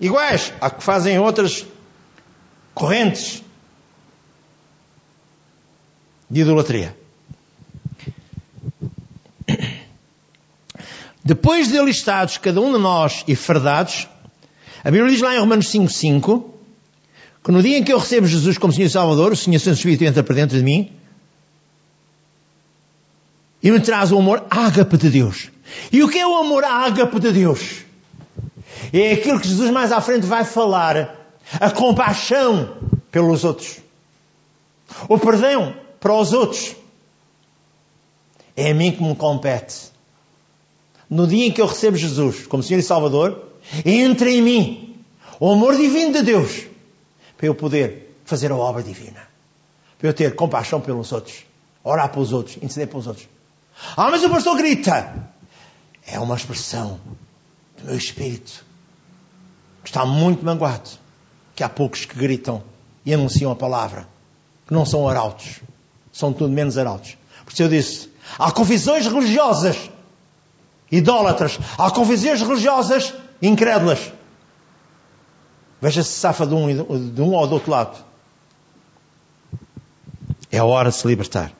iguais 0.00 0.52
a 0.60 0.70
que 0.70 0.82
fazem 0.82 1.18
outras 1.18 1.66
correntes 2.74 3.42
de 6.28 6.40
idolatria. 6.40 6.96
Depois 11.24 11.68
de 11.68 11.80
listados 11.82 12.38
cada 12.38 12.60
um 12.60 12.72
de 12.72 12.78
nós 12.78 13.24
e 13.26 13.34
fardados, 13.34 14.06
a 14.84 14.90
Bíblia 14.90 15.10
diz 15.10 15.20
lá 15.20 15.34
em 15.34 15.40
Romanos 15.40 15.66
5,5 15.72 16.44
que 17.42 17.52
no 17.52 17.62
dia 17.62 17.78
em 17.78 17.84
que 17.84 17.92
eu 17.92 17.98
recebo 17.98 18.26
Jesus 18.26 18.58
como 18.58 18.72
Senhor 18.72 18.86
e 18.86 18.90
Salvador, 18.90 19.32
o 19.32 19.36
Senhor 19.36 19.58
Santo 19.60 19.76
Espírito 19.76 20.04
entra 20.04 20.22
para 20.22 20.34
dentro 20.34 20.56
de 20.56 20.64
mim 20.64 20.92
e 23.62 23.70
me 23.70 23.80
traz 23.80 24.12
o 24.12 24.18
amor 24.18 24.46
ágape 24.50 24.96
de 24.96 25.10
Deus. 25.10 25.50
E 25.92 26.02
o 26.02 26.08
que 26.08 26.18
é 26.18 26.26
o 26.26 26.36
amor 26.36 26.64
ágape 26.64 27.18
de 27.18 27.32
Deus? 27.32 27.85
É 28.92 29.12
aquilo 29.12 29.40
que 29.40 29.48
Jesus 29.48 29.70
mais 29.70 29.92
à 29.92 30.00
frente 30.00 30.26
vai 30.26 30.44
falar. 30.44 31.16
A 31.60 31.70
compaixão 31.70 32.76
pelos 33.10 33.44
outros. 33.44 33.78
O 35.08 35.18
perdão 35.18 35.74
para 36.00 36.14
os 36.14 36.32
outros. 36.32 36.74
É 38.56 38.70
a 38.70 38.74
mim 38.74 38.92
que 38.92 39.02
me 39.02 39.14
compete. 39.14 39.90
No 41.08 41.26
dia 41.26 41.46
em 41.46 41.52
que 41.52 41.60
eu 41.60 41.66
recebo 41.66 41.96
Jesus 41.96 42.46
como 42.46 42.62
Senhor 42.62 42.80
e 42.80 42.82
Salvador, 42.82 43.44
entra 43.84 44.28
em 44.28 44.42
mim 44.42 45.04
o 45.38 45.52
amor 45.52 45.76
divino 45.76 46.12
de 46.12 46.22
Deus 46.22 46.66
para 47.36 47.46
eu 47.46 47.54
poder 47.54 48.16
fazer 48.24 48.50
a 48.50 48.56
obra 48.56 48.82
divina. 48.82 49.22
Para 49.98 50.08
eu 50.08 50.14
ter 50.14 50.34
compaixão 50.34 50.80
pelos 50.80 51.12
outros. 51.12 51.44
Orar 51.84 52.10
pelos 52.10 52.32
outros. 52.32 52.56
Interceder 52.56 52.88
pelos 52.88 53.06
outros. 53.06 53.28
Ah, 53.96 54.10
mas 54.10 54.24
o 54.24 54.30
pastor 54.30 54.56
grita. 54.56 55.30
É 56.06 56.18
uma 56.18 56.34
expressão 56.34 57.00
do 57.78 57.86
meu 57.86 57.96
espírito 57.96 58.65
está 59.88 60.04
muito 60.04 60.44
manguado, 60.44 60.90
que 61.54 61.62
há 61.62 61.68
poucos 61.68 62.04
que 62.04 62.16
gritam 62.16 62.62
e 63.04 63.14
anunciam 63.14 63.50
a 63.50 63.56
palavra, 63.56 64.08
que 64.66 64.74
não 64.74 64.84
são 64.84 65.08
arautos, 65.08 65.60
são 66.12 66.32
tudo 66.32 66.50
menos 66.50 66.76
arautos. 66.76 67.16
Por 67.44 67.52
isso 67.52 67.62
eu 67.62 67.68
disse, 67.68 68.10
há 68.38 68.50
confissões 68.50 69.06
religiosas 69.06 69.90
idólatras, 70.90 71.58
há 71.78 71.90
confissões 71.90 72.40
religiosas 72.40 73.14
incrédulas. 73.40 74.12
Veja 75.80 76.02
se 76.02 76.10
safa 76.10 76.46
de 76.46 76.54
um, 76.54 77.10
de 77.10 77.20
um 77.20 77.32
ou 77.32 77.46
do 77.46 77.54
outro 77.54 77.70
lado. 77.70 77.96
É 80.50 80.58
a 80.58 80.64
hora 80.64 80.90
de 80.90 80.96
se 80.96 81.06
libertar. 81.06 81.52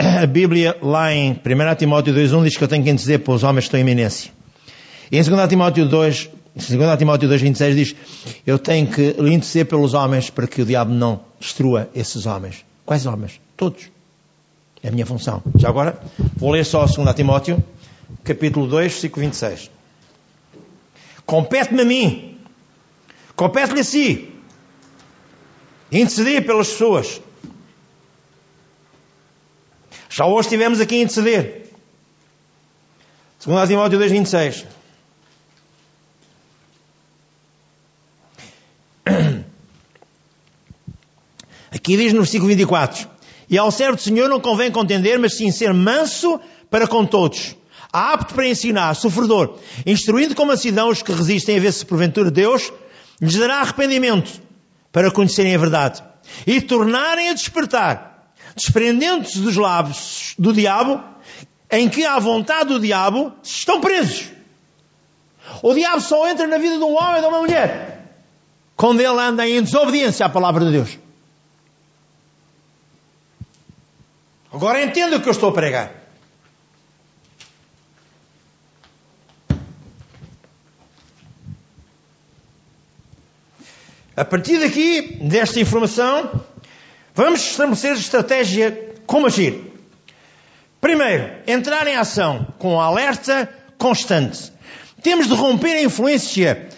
A 0.00 0.26
Bíblia, 0.26 0.76
lá 0.80 1.12
em 1.12 1.32
1 1.32 1.74
Timóteo 1.76 2.14
2.1, 2.14 2.44
diz 2.44 2.56
que 2.56 2.64
eu 2.64 2.68
tenho 2.68 2.82
que 2.82 2.92
dizer 2.92 3.18
para 3.18 3.34
os 3.34 3.42
homens 3.42 3.64
que 3.64 3.68
estão 3.68 3.78
em 3.78 3.82
iminência. 3.82 4.32
E 5.12 5.18
em 5.18 5.22
2 5.22 5.48
Timóteo 5.48 5.86
2, 5.86 6.30
2 6.54 6.98
Timóteo 6.98 7.28
2.26 7.28 7.74
diz, 7.74 7.96
eu 8.46 8.58
tenho 8.58 8.86
que 8.86 9.14
interceder 9.18 9.66
pelos 9.66 9.92
homens 9.92 10.30
para 10.30 10.46
que 10.46 10.62
o 10.62 10.64
diabo 10.64 10.90
não 10.90 11.20
destrua 11.38 11.90
esses 11.94 12.24
homens. 12.24 12.64
Quais 12.86 13.04
homens? 13.04 13.40
Todos. 13.56 13.90
É 14.82 14.88
a 14.88 14.90
minha 14.90 15.04
função. 15.04 15.42
Já 15.56 15.68
agora, 15.68 16.00
vou 16.36 16.50
ler 16.50 16.64
só 16.64 16.86
2 16.86 17.14
Timóteo, 17.14 17.62
capítulo 18.24 18.66
2, 18.66 18.92
versículo 18.92 19.26
26. 19.26 19.70
Compete-me 21.26 21.82
a 21.82 21.84
mim. 21.84 22.38
Compete-lhe 23.36 23.80
a 23.80 23.84
si. 23.84 24.30
Interceder 25.92 26.46
pelas 26.46 26.68
pessoas. 26.70 27.20
Já 30.12 30.26
hoje 30.26 30.48
estivemos 30.48 30.80
aqui 30.80 30.96
a 30.96 31.02
interceder. 31.02 31.70
Segundo 33.38 33.64
Timóteo 33.64 33.96
2, 33.96 34.10
26. 34.10 34.66
Aqui 41.70 41.96
diz 41.96 42.12
no 42.12 42.22
versículo 42.22 42.48
24: 42.48 43.08
E 43.48 43.56
ao 43.56 43.70
servo 43.70 43.94
do 43.94 44.02
Senhor 44.02 44.28
não 44.28 44.40
convém 44.40 44.72
contender, 44.72 45.16
mas 45.16 45.36
sim 45.36 45.52
ser 45.52 45.72
manso 45.72 46.40
para 46.68 46.88
com 46.88 47.06
todos, 47.06 47.54
apto 47.92 48.34
para 48.34 48.48
ensinar, 48.48 48.92
sofredor, 48.94 49.60
instruindo 49.86 50.34
com 50.34 50.44
mansidão 50.44 50.88
os 50.88 51.02
que 51.02 51.12
resistem 51.12 51.56
a 51.56 51.60
ver 51.60 51.72
se 51.72 51.86
porventura 51.86 52.32
Deus 52.32 52.72
lhes 53.22 53.38
dará 53.38 53.60
arrependimento 53.60 54.42
para 54.90 55.08
conhecerem 55.12 55.54
a 55.54 55.58
verdade 55.58 56.02
e 56.44 56.60
tornarem 56.60 57.30
a 57.30 57.32
despertar 57.32 58.09
desprendendo-se 58.54 59.38
dos 59.40 59.56
lábios 59.56 60.34
do 60.38 60.52
diabo, 60.52 61.02
em 61.70 61.88
que 61.88 62.04
à 62.04 62.18
vontade 62.18 62.70
do 62.70 62.80
diabo 62.80 63.32
estão 63.42 63.80
presos. 63.80 64.28
O 65.62 65.74
diabo 65.74 66.00
só 66.00 66.28
entra 66.28 66.46
na 66.46 66.58
vida 66.58 66.76
de 66.78 66.84
um 66.84 66.96
homem 66.96 67.18
e 67.18 67.20
de 67.20 67.26
uma 67.26 67.40
mulher 67.40 67.90
quando 68.80 69.00
ele 69.00 69.20
anda 69.20 69.46
em 69.46 69.62
desobediência 69.62 70.24
à 70.24 70.28
palavra 70.30 70.64
de 70.64 70.72
Deus. 70.72 70.98
Agora 74.50 74.82
entenda 74.82 75.18
o 75.18 75.20
que 75.20 75.28
eu 75.28 75.32
estou 75.32 75.50
a 75.50 75.52
pregar. 75.52 75.92
A 84.16 84.24
partir 84.24 84.58
daqui, 84.58 85.18
desta 85.28 85.60
informação, 85.60 86.42
Vamos 87.14 87.40
estabelecer 87.40 87.94
estratégia 87.94 88.94
como 89.06 89.26
agir. 89.26 89.70
Primeiro, 90.80 91.30
entrar 91.46 91.86
em 91.86 91.96
ação 91.96 92.46
com 92.58 92.80
alerta 92.80 93.52
constante. 93.76 94.52
Temos 95.02 95.26
de 95.26 95.34
romper 95.34 95.76
a 95.76 95.82
influência 95.82 96.68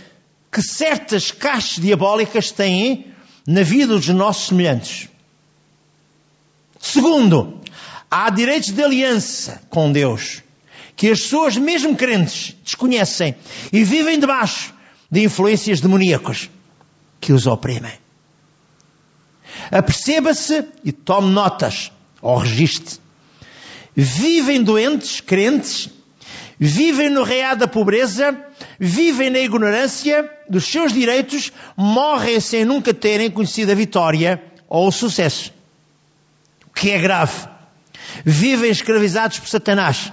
que 0.51 0.63
certas 0.63 1.31
caixas 1.31 1.83
diabólicas 1.83 2.51
têm 2.51 3.07
na 3.47 3.63
vida 3.63 3.95
dos 3.95 4.09
nossos 4.09 4.49
semelhantes. 4.49 5.09
Segundo, 6.81 7.61
há 8.11 8.29
direitos 8.31 8.71
de 8.71 8.83
aliança 8.83 9.63
com 9.71 9.93
Deus 9.93 10.43
que 10.97 11.11
as 11.11 11.21
pessoas, 11.21 11.57
mesmo 11.57 11.97
crentes, 11.97 12.55
desconhecem 12.65 13.35
e 13.73 13.83
vivem 13.83 14.19
debaixo 14.19 14.75
de 15.11 15.23
influências 15.23 15.81
demoníacas 15.81 16.51
que 17.21 17.33
os 17.33 17.47
oprimem. 17.47 17.93
Aperceba-se 19.71 20.65
e 20.85 20.93
tome 20.93 21.31
notas, 21.31 21.93
ou 22.21 22.39
registre. 22.39 22.99
Vivem 23.95 24.63
doentes, 24.63 25.21
crentes, 25.21 25.89
vivem 26.59 27.11
no 27.11 27.23
real 27.23 27.57
da 27.57 27.69
pobreza, 27.69 28.39
vivem 28.79 29.31
na 29.31 29.39
ignorância 29.39 30.31
dos 30.49 30.65
seus 30.65 30.93
direitos, 30.93 31.53
morrem 31.77 32.41
sem 32.41 32.65
nunca 32.65 32.95
terem 32.95 33.31
conhecido 33.31 33.73
a 33.73 33.75
vitória 33.75 34.43
ou 34.69 34.89
o 34.89 34.93
sucesso. 34.93 35.53
O 36.67 36.71
que 36.71 36.91
é 36.91 36.99
grave. 36.99 37.49
Vivem 38.25 38.71
escravizados 38.71 39.39
por 39.39 39.49
Satanás. 39.49 40.13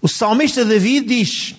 O 0.00 0.08
salmista 0.08 0.64
David 0.64 1.08
diz, 1.08 1.54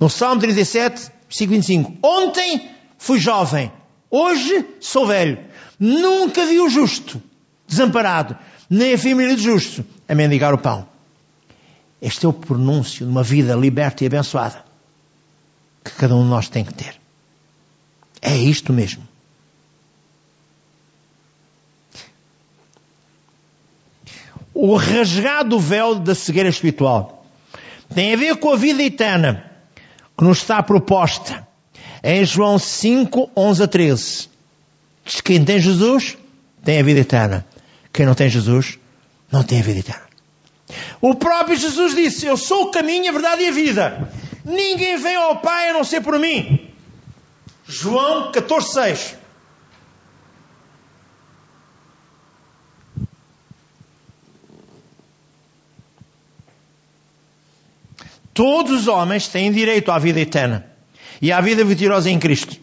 No 0.00 0.08
Salmo 0.08 0.40
37, 0.40 1.10
versículo 1.28 1.60
25. 1.60 1.98
Ontem 2.02 2.70
fui 2.96 3.18
jovem, 3.18 3.70
hoje 4.12 4.64
sou 4.78 5.06
velho. 5.06 5.38
Nunca 5.80 6.46
vi 6.46 6.60
o 6.60 6.68
justo 6.68 7.20
desamparado, 7.66 8.36
nem 8.68 8.94
a 8.94 8.98
família 8.98 9.34
do 9.34 9.42
justo 9.42 9.84
a 10.06 10.14
mendigar 10.14 10.52
o 10.52 10.58
pão. 10.58 10.86
Este 12.00 12.26
é 12.26 12.28
o 12.28 12.32
pronúncio 12.32 13.06
de 13.06 13.10
uma 13.10 13.22
vida 13.22 13.54
liberta 13.54 14.04
e 14.04 14.06
abençoada 14.06 14.64
que 15.82 15.90
cada 15.92 16.14
um 16.14 16.22
de 16.22 16.28
nós 16.28 16.48
tem 16.48 16.64
que 16.64 16.74
ter. 16.74 17.00
É 18.20 18.36
isto 18.36 18.72
mesmo. 18.72 19.02
O 24.54 24.76
rasgado 24.76 25.58
véu 25.58 25.94
da 25.96 26.14
cegueira 26.14 26.48
espiritual 26.48 27.26
tem 27.94 28.12
a 28.12 28.16
ver 28.16 28.36
com 28.36 28.52
a 28.52 28.56
vida 28.56 28.82
eterna 28.82 29.50
que 30.16 30.24
nos 30.24 30.38
está 30.38 30.62
proposta 30.62 31.46
em 32.02 32.24
João 32.24 32.58
5, 32.58 33.30
11 33.36 33.62
a 33.62 33.68
13. 33.68 34.28
Diz 35.04 35.20
que 35.20 35.22
quem 35.22 35.44
tem 35.44 35.60
Jesus 35.60 36.16
tem 36.64 36.80
a 36.80 36.82
vida 36.82 37.00
eterna. 37.00 37.46
Quem 37.92 38.06
não 38.06 38.14
tem 38.14 38.28
Jesus 38.28 38.78
não 39.30 39.44
tem 39.44 39.60
a 39.60 39.62
vida 39.62 39.80
eterna. 39.80 40.06
O 41.00 41.14
próprio 41.14 41.56
Jesus 41.56 41.94
disse: 41.94 42.26
Eu 42.26 42.36
sou 42.36 42.64
o 42.64 42.70
caminho, 42.70 43.08
a 43.08 43.12
verdade 43.12 43.42
e 43.42 43.48
a 43.48 43.52
vida. 43.52 44.10
Ninguém 44.44 44.96
vem 44.96 45.14
ao 45.14 45.38
Pai 45.38 45.68
a 45.68 45.72
não 45.72 45.84
ser 45.84 46.00
por 46.00 46.18
mim. 46.18 46.68
João 47.66 48.32
14, 48.32 48.72
6. 48.72 49.16
Todos 58.34 58.80
os 58.80 58.88
homens 58.88 59.28
têm 59.28 59.52
direito 59.52 59.92
à 59.92 59.98
vida 59.98 60.18
eterna 60.18 60.71
e 61.22 61.30
à 61.30 61.40
vida 61.40 61.64
vitoriosa 61.64 62.10
em 62.10 62.18
Cristo. 62.18 62.56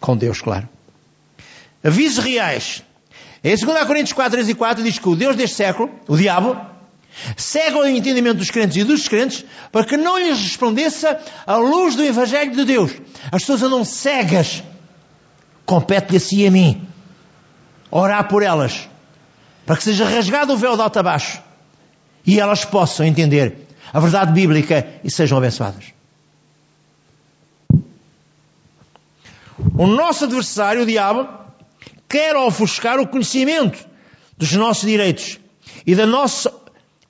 Com 0.00 0.16
Deus, 0.16 0.40
claro. 0.40 0.68
Avisos 1.82 2.24
reais. 2.24 2.84
Em 3.42 3.56
2 3.56 3.86
Coríntios 3.86 4.12
4, 4.12 4.32
3 4.32 4.48
e 4.50 4.54
4 4.54 4.84
diz 4.84 4.98
que 4.98 5.08
o 5.08 5.16
Deus 5.16 5.34
deste 5.34 5.56
século, 5.56 5.90
o 6.06 6.16
diabo, 6.16 6.56
cega 7.36 7.78
o 7.78 7.86
entendimento 7.86 8.36
dos 8.36 8.50
crentes 8.50 8.76
e 8.76 8.84
dos 8.84 9.00
descrentes 9.00 9.44
para 9.72 9.84
que 9.84 9.96
não 9.96 10.16
lhes 10.16 10.38
resplandeça 10.38 11.20
a 11.44 11.56
luz 11.56 11.96
do 11.96 12.04
Evangelho 12.04 12.54
de 12.54 12.64
Deus. 12.64 12.92
As 13.32 13.42
pessoas 13.42 13.62
andam 13.64 13.84
cegas. 13.84 14.62
Compete-lhe 15.66 16.18
a 16.18 16.20
si 16.20 16.42
e 16.42 16.46
a 16.46 16.50
mim. 16.50 16.86
Orar 17.90 18.28
por 18.28 18.42
elas. 18.42 18.88
Para 19.66 19.76
que 19.76 19.82
seja 19.82 20.04
rasgado 20.04 20.52
o 20.52 20.56
véu 20.56 20.76
de 20.76 20.82
alto 20.82 20.98
a 20.98 21.02
baixo. 21.02 21.49
E 22.26 22.38
elas 22.38 22.64
possam 22.64 23.06
entender 23.06 23.66
a 23.92 24.00
verdade 24.00 24.32
bíblica 24.32 24.86
e 25.02 25.10
sejam 25.10 25.38
abençoadas. 25.38 25.92
O 29.76 29.86
nosso 29.86 30.24
adversário, 30.24 30.82
o 30.82 30.86
diabo, 30.86 31.28
quer 32.08 32.34
ofuscar 32.36 32.98
o 32.98 33.06
conhecimento 33.06 33.78
dos 34.36 34.52
nossos 34.52 34.88
direitos 34.88 35.38
e 35.86 35.94
da 35.94 36.06
nossa 36.06 36.52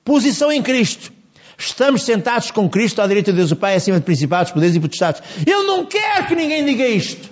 posição 0.03 0.51
em 0.51 0.61
Cristo. 0.61 1.11
Estamos 1.57 2.03
sentados 2.03 2.51
com 2.51 2.69
Cristo 2.69 3.01
à 3.01 3.07
direita 3.07 3.31
de 3.31 3.37
Deus 3.37 3.51
o 3.51 3.55
Pai, 3.55 3.75
acima 3.75 3.99
de 3.99 4.05
principados, 4.05 4.51
poderes 4.51 4.75
e 4.75 4.79
potestades. 4.79 5.21
Ele 5.45 5.63
não 5.63 5.85
quer 5.85 6.27
que 6.27 6.35
ninguém 6.35 6.65
diga 6.65 6.87
isto. 6.87 7.29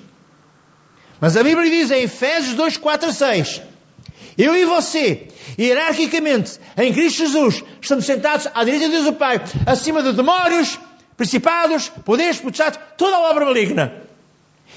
Mas 1.20 1.36
a 1.36 1.44
Bíblia 1.44 1.70
diz 1.70 1.92
em 1.92 2.04
Efésios 2.04 2.56
2, 2.56 2.78
4 2.78 3.10
a 3.10 3.14
6. 3.14 3.62
Eu 4.40 4.56
e 4.56 4.64
você, 4.64 5.28
hierarquicamente, 5.60 6.62
em 6.78 6.94
Cristo 6.94 7.18
Jesus, 7.18 7.62
estamos 7.82 8.06
sentados 8.06 8.48
à 8.54 8.64
direita 8.64 8.86
de 8.86 8.92
Deus 8.94 9.08
o 9.08 9.14
Pai, 9.14 9.42
acima 9.66 10.02
de 10.02 10.14
demónios, 10.14 10.80
principados, 11.18 11.90
poderes, 11.90 12.40
potestades, 12.40 12.80
toda 12.98 13.18
a 13.18 13.30
obra 13.32 13.44
maligna. 13.44 14.02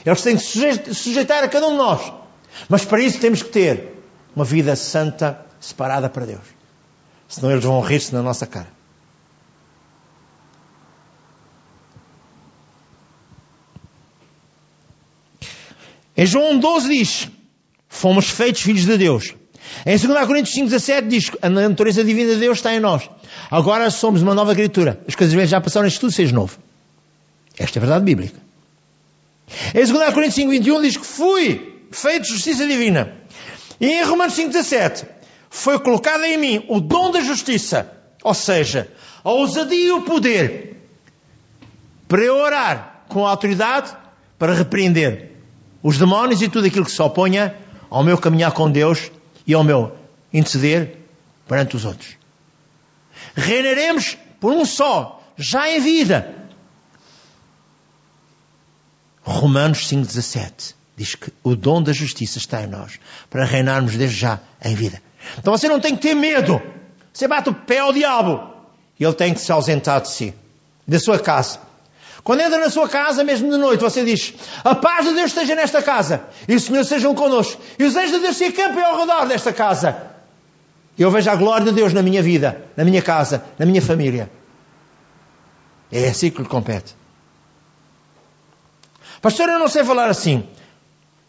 Eles 0.04 0.20
têm 0.20 0.37
que 0.37 0.42
se 0.42 0.94
sujeitar 0.94 1.44
a 1.44 1.48
cada 1.48 1.68
um 1.68 1.70
de 1.70 1.76
nós. 1.76 2.12
Mas 2.68 2.84
para 2.84 3.00
isso 3.00 3.20
temos 3.20 3.40
que 3.40 3.50
ter 3.50 4.02
uma 4.34 4.44
vida 4.44 4.74
santa, 4.74 5.46
separada 5.60 6.10
para 6.10 6.26
Deus. 6.26 6.42
Senão 7.28 7.52
eles 7.52 7.62
vão 7.62 7.80
rir-se 7.80 8.12
na 8.12 8.20
nossa 8.20 8.48
cara. 8.48 8.68
Em 16.16 16.26
João 16.26 16.58
12 16.58 16.88
diz: 16.88 17.28
Fomos 17.88 18.28
feitos 18.28 18.62
filhos 18.62 18.87
de 18.87 18.98
Deus. 18.98 19.37
Em 19.87 19.96
2 19.96 20.26
Coríntios 20.26 20.54
5,17 20.56 21.08
diz 21.08 21.30
que 21.30 21.38
a 21.42 21.48
natureza 21.48 22.04
divina 22.04 22.35
de 22.35 22.40
Deus 22.40 22.58
está 22.58 22.74
em 22.74 22.80
nós. 22.80 23.08
Agora 23.50 23.90
somos 23.90 24.22
uma 24.22 24.35
nova 24.35 24.54
criatura. 24.54 25.00
As 25.08 25.14
coisas 25.14 25.48
já 25.48 25.61
passaram, 25.61 25.87
isto 25.87 26.00
tudo 26.00 26.12
seja 26.12 26.35
novo. 26.35 26.58
Esta 27.58 27.78
é 27.78 27.80
a 27.80 27.85
verdade 27.85 28.04
bíblica. 28.04 28.38
Em 29.74 29.85
2 29.85 30.14
Coríntios 30.14 30.46
5,21 30.46 30.82
diz 30.82 30.96
que 30.96 31.06
fui 31.06 31.85
feito 31.90 32.26
justiça 32.26 32.66
divina. 32.66 33.14
E 33.80 33.87
em 33.87 34.04
Romanos 34.04 34.35
5,17 34.35 35.06
foi 35.50 35.78
colocado 35.78 36.24
em 36.24 36.38
mim 36.38 36.64
o 36.68 36.80
dom 36.80 37.11
da 37.11 37.20
justiça, 37.20 37.92
ou 38.22 38.35
seja, 38.35 38.88
a 39.22 39.30
ousadia 39.30 39.88
e 39.88 39.92
o 39.92 40.02
poder 40.02 40.76
para 42.08 42.22
eu 42.22 42.37
orar 42.37 43.04
com 43.08 43.26
a 43.26 43.30
autoridade 43.30 43.90
para 44.38 44.54
repreender 44.54 45.32
os 45.82 45.98
demónios 45.98 46.40
e 46.42 46.48
tudo 46.48 46.66
aquilo 46.66 46.85
que 46.85 46.92
se 46.92 47.02
oponha 47.02 47.54
ao 47.90 48.02
meu 48.02 48.16
caminhar 48.16 48.52
com 48.52 48.70
Deus 48.70 49.11
e 49.46 49.55
ao 49.55 49.64
meu 49.64 49.96
interceder 50.33 50.98
perante 51.46 51.76
os 51.76 51.85
outros. 51.85 52.16
Reinaremos 53.35 54.16
por 54.40 54.52
um 54.52 54.64
só, 54.64 55.22
já 55.37 55.68
em 55.68 55.81
vida. 55.81 56.35
Romanos 59.22 59.88
5,17 59.88 60.74
diz 60.96 61.14
que 61.14 61.33
o 61.42 61.57
dom 61.57 61.83
da 61.83 61.92
justiça 61.92 62.38
está 62.38 62.62
em 62.62 62.66
nós, 62.66 62.98
para 63.31 63.44
reinarmos 63.44 63.96
desde 63.96 64.16
já 64.16 64.40
em 64.62 64.74
vida. 64.74 65.02
Então 65.38 65.57
você 65.57 65.68
não 65.68 65.81
tem 65.81 65.96
que 65.96 66.02
ter 66.02 66.14
medo. 66.14 66.61
Você 67.12 67.28
bate 67.28 67.48
o 67.48 67.55
pé 67.55 67.78
ao 67.78 67.92
diabo 67.92 68.52
e 68.98 69.05
ele 69.05 69.14
tem 69.14 69.35
que 69.35 69.40
se 69.40 69.52
ausentar 69.52 70.00
de 70.00 70.11
si, 70.11 70.35
da 70.87 70.98
sua 70.98 71.18
casa. 71.18 71.61
Quando 72.24 72.40
entra 72.40 72.58
na 72.58 72.70
sua 72.70 72.88
casa, 72.88 73.24
mesmo 73.24 73.50
de 73.50 73.56
noite, 73.56 73.80
você 73.80 74.04
diz: 74.04 74.35
A 74.62 74.74
paz 74.74 75.06
de 75.06 75.14
Deus 75.14 75.26
esteja 75.30 75.54
nesta 75.54 75.82
casa, 75.82 76.22
e 76.46 76.54
o 76.54 76.61
Senhor 76.61 76.85
sejam 76.85 77.14
connosco, 77.14 77.61
e 77.78 77.85
os 77.85 77.96
anjos 77.96 78.12
de 78.12 78.18
Deus 78.20 78.37
se 78.37 78.44
acampem 78.44 78.82
ao 78.82 78.98
redor 78.98 79.26
desta 79.26 79.52
casa. 79.52 80.11
Eu 80.96 81.11
vejo 81.11 81.30
a 81.30 81.35
glória 81.35 81.66
de 81.66 81.72
Deus 81.72 81.92
na 81.92 82.02
minha 82.02 82.22
vida, 82.22 82.64
na 82.76 82.85
minha 82.85 83.02
casa, 83.02 83.44
na 83.58 83.66
minha 83.66 83.82
família. 83.82 84.30
É 85.90 86.08
assim 86.08 86.30
que 86.30 86.40
lhe 86.40 86.48
compete. 86.48 86.94
Pastor, 89.20 89.48
eu 89.48 89.58
não 89.58 89.68
sei 89.68 89.85
falar 89.85 90.08
assim. 90.08 90.46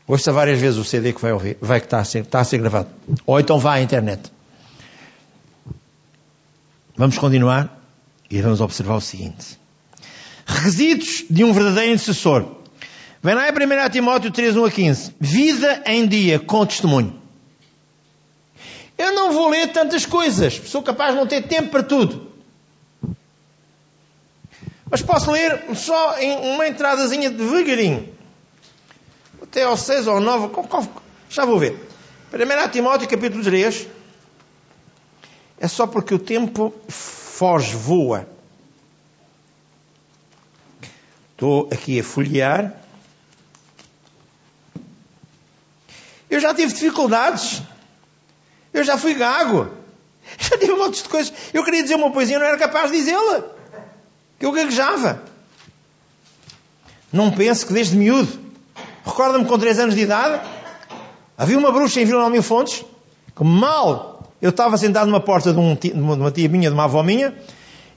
Ouça 0.08 0.32
várias 0.32 0.60
vezes 0.60 0.78
o 0.78 0.84
CD 0.84 1.14
que 1.14 1.22
vai 1.22 1.32
ouvir, 1.32 1.58
vai 1.62 1.80
que 1.80 1.86
está 1.86 2.00
a, 2.00 2.04
ser, 2.04 2.20
está 2.20 2.42
a 2.42 2.44
ser 2.44 2.58
gravado. 2.58 2.90
Ou 3.26 3.40
então 3.40 3.58
vá 3.58 3.76
à 3.76 3.82
internet. 3.82 4.32
Vamos 6.96 7.18
continuar 7.18 7.82
e 8.30 8.42
vamos 8.42 8.62
observar 8.62 8.96
o 8.96 9.02
seguinte. 9.02 9.63
Requisitos 10.46 11.26
de 11.30 11.44
um 11.44 11.54
verdadeiro 11.54 11.94
intercessor. 11.94 12.46
Vem 13.22 13.36
lá 13.36 13.48
em 13.48 13.52
1 13.52 13.90
Timóteo 13.90 14.32
3, 14.32 14.58
1 14.58 14.66
a 14.66 14.72
15. 14.72 15.16
Vida 15.20 15.84
em 15.86 16.08
dia 16.08 16.40
com 16.40 16.66
testemunho. 16.66 17.22
Eu 18.98 19.14
não 19.14 19.32
vou 19.32 19.50
ler 19.50 19.72
tantas 19.72 20.06
coisas. 20.06 20.54
Sou 20.66 20.84
capaz 20.84 21.14
de 21.14 21.20
não 21.20 21.28
ter 21.28 21.44
tempo 21.44 21.70
para 21.70 21.84
tudo. 21.84 22.32
Mas 24.90 25.02
posso 25.02 25.32
ler 25.32 25.64
só 25.76 26.20
em 26.20 26.54
uma 26.54 26.68
entradazinha 26.68 27.30
devagarinho 27.30 28.14
até 29.54 29.64
ao 29.64 29.78
6 29.78 30.08
ou 30.08 30.20
9, 30.20 30.50
já 31.30 31.46
vou 31.46 31.60
ver. 31.60 31.78
1 32.34 32.70
Timóteo 32.72 33.08
capítulo 33.08 33.44
3, 33.44 33.88
é 35.60 35.68
só 35.68 35.86
porque 35.86 36.14
o 36.14 36.20
tempo 36.20 36.74
foge, 36.88 37.76
voa. 37.76 38.28
Estou 41.34 41.70
aqui 41.72 42.00
a 42.00 42.04
folhear. 42.04 42.74
Eu 46.30 46.40
já 46.40 46.54
tive 46.54 46.74
dificuldades. 46.74 47.62
Eu 48.74 48.84
já 48.84 48.98
fui 48.98 49.14
gago. 49.14 49.70
Já 50.40 50.58
tive 50.58 50.72
um 50.72 50.78
monte 50.78 51.04
de 51.04 51.10
coisas. 51.10 51.34
Eu 51.54 51.66
queria 51.66 51.84
dizer 51.84 51.96
uma 51.96 52.10
poesia, 52.10 52.40
não 52.40 52.46
era 52.46 52.58
capaz 52.58 52.90
de 52.90 52.98
dizê-la. 52.98 53.44
Eu 54.40 54.52
gaguejava. 54.52 55.22
Não 57.12 57.30
penso 57.30 57.68
que 57.68 57.74
desde 57.74 57.96
miúdo 57.98 58.44
Recorda-me 59.06 59.46
com 59.46 59.60
3 59.60 59.80
anos 59.80 59.96
de 59.96 60.02
idade, 60.02 60.40
havia 61.38 61.58
uma 61.58 61.72
bruxa 61.72 62.00
em 62.00 62.06
Vila 62.06 62.30
Mil 62.30 62.42
Fontes, 62.42 62.86
que 63.36 63.44
mal 63.44 64.32
eu 64.42 64.50
estava 64.50 64.78
sentado 64.78 65.08
numa 65.08 65.20
porta 65.20 65.54
de, 65.54 65.60
um, 65.60 65.76
de 65.76 65.92
uma 65.92 66.32
tia 66.32 66.48
minha, 66.48 66.70
de 66.70 66.74
uma 66.74 66.86
avó 66.86 67.04
minha, 67.04 67.34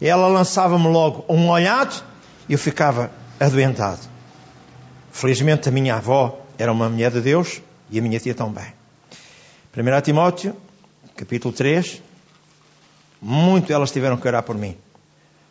ela 0.01 0.27
lançava-me 0.27 0.89
logo 0.89 1.25
um 1.29 1.49
olhado 1.49 2.03
e 2.49 2.53
eu 2.53 2.59
ficava 2.59 3.11
adoentado. 3.39 4.01
Felizmente 5.13 5.69
a 5.69 5.73
minha 5.73 5.97
avó 5.97 6.45
era 6.59 6.73
uma 6.73 6.89
mulher 6.89 7.11
de 7.11 7.21
Deus 7.21 7.61
e 7.91 7.99
a 7.99 8.03
minha 8.03 8.19
tia 8.19 8.35
também. 8.35 8.73
1 9.77 10.01
Timóteo, 10.03 10.57
capítulo 11.17 11.53
3, 11.53 12.03
muito 13.21 13.73
elas 13.73 13.91
tiveram 13.91 14.17
que 14.17 14.27
orar 14.27 14.43
por 14.43 14.57
mim. 14.57 14.77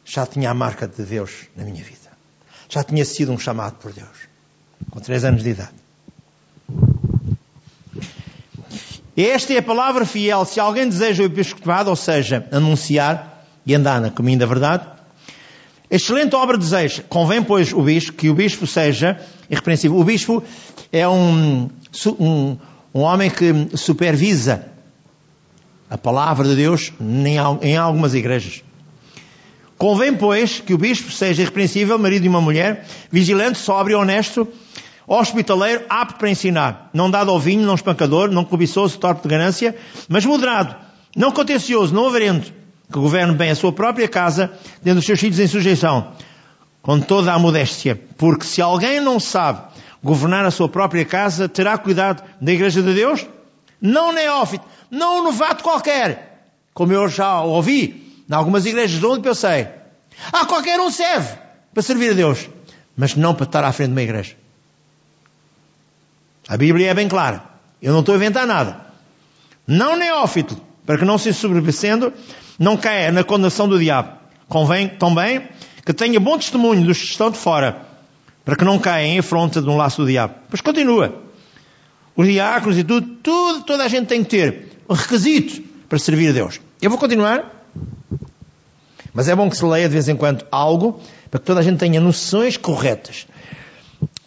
Já 0.04 0.26
tinha 0.26 0.52
a 0.52 0.54
marca 0.54 0.88
de 0.88 1.04
Deus 1.04 1.48
na 1.56 1.64
minha 1.64 1.84
vida. 1.84 2.12
Já 2.70 2.84
tinha 2.84 3.06
sido 3.06 3.32
um 3.32 3.38
chamado 3.38 3.76
por 3.78 3.92
Deus. 3.92 4.28
Com 4.90 5.00
três 5.00 5.24
anos 5.24 5.44
de 5.44 5.50
idade. 5.50 5.74
Esta 9.18 9.54
é 9.54 9.58
a 9.60 9.64
palavra 9.64 10.06
fiel. 10.06 10.44
Se 10.46 10.60
alguém 10.60 10.90
deseja 10.90 11.24
o 11.24 11.26
episcopado, 11.26 11.90
ou 11.90 11.96
seja, 11.96 12.48
anunciar 12.52 13.46
e 13.66 13.74
andar 13.74 14.02
na 14.02 14.12
caminho 14.12 14.40
da 14.40 14.46
verdade, 14.46 14.86
excelente 15.90 16.36
obra 16.36 16.58
deseja. 16.58 17.04
Convém, 17.08 17.44
pois, 17.44 17.74
o 17.74 17.82
bispo, 17.82 18.14
que 18.14 18.30
o 18.30 18.34
bispo 18.34 18.66
seja 18.66 19.20
irrepreensível. 19.50 19.98
O 19.98 20.04
bispo 20.04 20.44
é 20.92 21.08
um, 21.08 21.70
um, 22.20 22.58
um 22.94 23.02
homem 23.02 23.30
que 23.30 23.78
supervisa 23.78 24.68
a 25.90 25.98
palavra 25.98 26.48
de 26.48 26.56
Deus 26.56 26.92
em 27.62 27.78
algumas 27.78 28.14
igrejas. 28.14 28.64
Convém, 29.78 30.14
pois, 30.16 30.62
que 30.62 30.74
o 30.74 30.78
bispo 30.78 31.12
seja 31.12 31.42
irrepreensível, 31.42 32.00
marido 32.00 32.24
de 32.24 32.30
uma 32.30 32.40
mulher, 32.40 32.86
vigilante, 33.12 33.60
sóbrio, 33.60 34.00
honesto, 34.00 34.48
hospitaleiro, 35.06 35.84
apto 35.90 36.18
para 36.18 36.30
ensinar, 36.30 36.90
não 36.94 37.12
dado 37.12 37.30
ao 37.30 37.40
vinho, 37.40 37.66
não 37.66 37.76
espancador, 37.76 38.32
não 38.32 38.46
cobiçoso, 38.46 38.98
torpe 38.98 39.24
de 39.24 39.30
ganância, 39.30 39.76
mas 40.08 40.26
moderado, 40.26 40.76
não 41.16 41.32
contencioso, 41.32 41.94
não 41.94 42.08
avarento, 42.08 42.54
que 42.92 43.00
governe 43.00 43.36
bem 43.36 43.52
a 43.52 43.56
sua 43.56 43.72
própria 43.72 44.08
casa, 44.08 44.52
tendo 44.84 45.00
os 45.00 45.06
seus 45.06 45.20
filhos 45.20 45.40
em 45.40 45.48
sujeição, 45.48 46.14
com 46.82 47.00
toda 47.00 47.34
a 47.34 47.40
modéstia, 47.40 48.00
porque 48.18 48.46
se 48.46 48.62
alguém 48.62 49.00
não 49.00 49.20
sabe 49.20 49.62
governar 50.04 50.46
a 50.46 50.52
sua 50.52 50.70
própria 50.70 51.04
casa, 51.04 51.50
terá 51.50 51.78
cuidado 51.78 52.24
da 52.40 52.52
igreja 52.52 52.82
de 52.82 52.94
Deus? 52.94 53.26
Não 53.82 54.12
neófito, 54.12 54.66
não 54.90 55.20
um 55.20 55.24
novato 55.24 55.64
qualquer, 55.64 56.52
como 56.74 56.94
eu 56.94 57.10
já 57.10 57.42
ouvi 57.42 58.24
em 58.30 58.34
algumas 58.34 58.66
igrejas 58.66 59.04
onde 59.04 59.22
pensei. 59.22 59.68
Ah, 60.32 60.46
qualquer 60.46 60.80
um 60.80 60.92
serve 60.92 61.38
para 61.74 61.84
servir 61.84 62.12
a 62.12 62.14
Deus, 62.14 62.48
mas 62.96 63.16
não 63.16 63.34
para 63.34 63.46
estar 63.46 63.64
à 63.64 63.72
frente 63.72 63.90
de 63.90 63.94
uma 63.94 64.02
igreja. 64.04 64.36
A 66.48 66.58
Bíblia 66.58 66.92
é 66.92 66.94
bem 66.94 67.08
clara. 67.08 67.44
Eu 67.82 67.92
não 67.92 68.00
estou 68.02 68.14
a 68.14 68.18
inventar 68.18 68.46
nada. 68.46 68.86
Não 69.68 69.96
neófito, 69.96 70.60
para 70.86 70.98
que 70.98 71.06
não 71.06 71.18
se 71.18 71.34
sobrevivendo, 71.34 72.14
não 72.60 72.78
caia 72.78 73.12
na 73.12 73.24
condenação 73.24 73.68
do 73.68 73.80
diabo. 73.80 74.18
Convém 74.48 74.88
também 74.88 75.48
que 75.86 75.94
tenha 75.94 76.20
bom 76.20 76.38
testemunho 76.38 76.86
dos 76.86 76.98
que 76.98 77.06
estão 77.06 77.30
de 77.30 77.38
fora, 77.38 77.86
para 78.44 78.56
que 78.56 78.64
não 78.64 78.80
caia 78.80 79.06
em 79.06 79.20
afronta 79.20 79.62
de 79.62 79.70
um 79.70 79.78
laço 79.78 80.02
do 80.02 80.08
diabo. 80.08 80.36
Pois 80.50 80.62
continua. 80.62 81.24
Os 82.16 82.28
diáconos 82.28 82.78
e 82.78 82.84
tudo, 82.84 83.08
tudo, 83.22 83.64
toda 83.64 83.84
a 83.84 83.88
gente 83.88 84.08
tem 84.08 84.24
que 84.24 84.30
ter 84.30 84.70
um 84.90 84.94
requisito 84.94 85.62
para 85.90 86.00
servir 86.00 86.30
a 86.30 86.32
Deus. 86.32 86.62
Eu 86.82 86.90
vou 86.90 87.00
continuar, 87.00 87.66
mas 89.14 89.28
é 89.28 89.36
bom 89.36 89.50
que 89.50 89.58
se 89.58 89.66
leia 89.66 89.88
de 89.88 89.94
vez 89.94 90.08
em 90.08 90.16
quando 90.16 90.46
algo, 90.52 91.02
para 91.30 91.40
que 91.40 91.46
toda 91.46 91.60
a 91.60 91.64
gente 91.64 91.78
tenha 91.78 92.00
noções 92.00 92.58
corretas. 92.58 93.28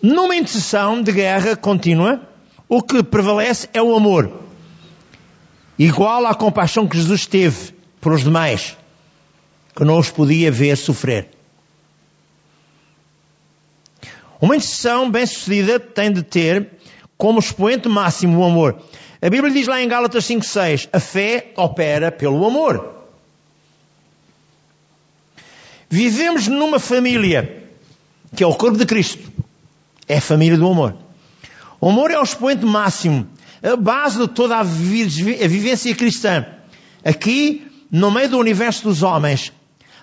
Numa 0.02 0.36
intercessão 0.36 1.02
de 1.02 1.12
guerra 1.12 1.56
contínua, 1.56 2.20
o 2.68 2.82
que 2.82 3.02
prevalece 3.02 3.68
é 3.72 3.82
o 3.82 3.94
amor, 3.94 4.30
igual 5.78 6.26
à 6.26 6.34
compaixão 6.34 6.86
que 6.86 6.96
Jesus 6.96 7.26
teve 7.26 7.74
por 8.00 8.12
os 8.12 8.24
demais, 8.24 8.76
que 9.74 9.84
não 9.84 9.98
os 9.98 10.10
podia 10.10 10.50
ver 10.50 10.76
sofrer. 10.76 11.30
Uma 14.40 14.56
intercessão 14.56 15.10
bem-sucedida 15.10 15.80
tem 15.80 16.12
de 16.12 16.22
ter 16.22 16.70
como 17.16 17.40
expoente 17.40 17.88
máximo 17.88 18.38
o 18.38 18.44
amor. 18.44 18.80
A 19.20 19.28
Bíblia 19.28 19.52
diz 19.52 19.66
lá 19.66 19.82
em 19.82 19.88
Gálatas 19.88 20.24
5,6: 20.24 20.88
a 20.92 21.00
fé 21.00 21.52
opera 21.56 22.12
pelo 22.12 22.46
amor. 22.46 22.96
Vivemos 25.90 26.46
numa 26.46 26.78
família 26.78 27.64
que 28.36 28.44
é 28.44 28.46
o 28.46 28.54
corpo 28.54 28.76
de 28.76 28.86
Cristo. 28.86 29.32
É 30.06 30.18
a 30.18 30.20
família 30.20 30.56
do 30.56 30.66
amor. 30.66 30.94
O 31.80 31.88
amor 31.88 32.10
é 32.10 32.18
o 32.18 32.22
expoente 32.22 32.64
máximo, 32.64 33.26
a 33.62 33.76
base 33.76 34.18
de 34.18 34.28
toda 34.28 34.56
a 34.56 34.62
vivência 34.62 35.94
cristã. 35.94 36.46
Aqui, 37.04 37.66
no 37.90 38.10
meio 38.10 38.28
do 38.28 38.38
universo 38.38 38.84
dos 38.84 39.02
homens, 39.02 39.52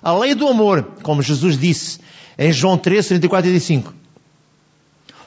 a 0.02 0.14
lei 0.14 0.36
do 0.36 0.48
amor, 0.48 0.84
como 1.02 1.22
Jesus 1.22 1.58
disse 1.58 2.00
em 2.38 2.52
João 2.52 2.78
13, 2.78 3.10
34 3.10 3.50
e 3.50 3.52
35. 3.54 3.94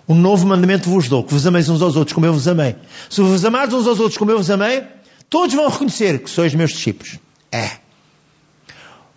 Um 0.09 0.15
novo 0.15 0.47
mandamento 0.47 0.89
vos 0.89 1.09
dou, 1.09 1.23
que 1.23 1.35
vos 1.35 1.47
ameis 1.47 1.69
uns 1.69 1.83
aos 1.83 1.95
outros 1.95 2.15
como 2.15 2.25
eu 2.25 2.33
vos 2.33 2.49
amei. 2.49 2.77
Se 3.11 3.21
vos 3.21 3.45
amardes 3.45 3.75
uns 3.75 3.87
aos 3.87 4.01
outros 4.01 4.17
como 4.17 4.31
eu 4.31 4.39
vos 4.39 4.51
amei, 4.51 4.85
todos 5.29 5.55
vão 5.55 5.69
reconhecer 5.69 6.19
que 6.21 6.31
sois 6.31 6.55
meus 6.55 6.71
discípulos. 6.71 7.19
É. 7.53 7.73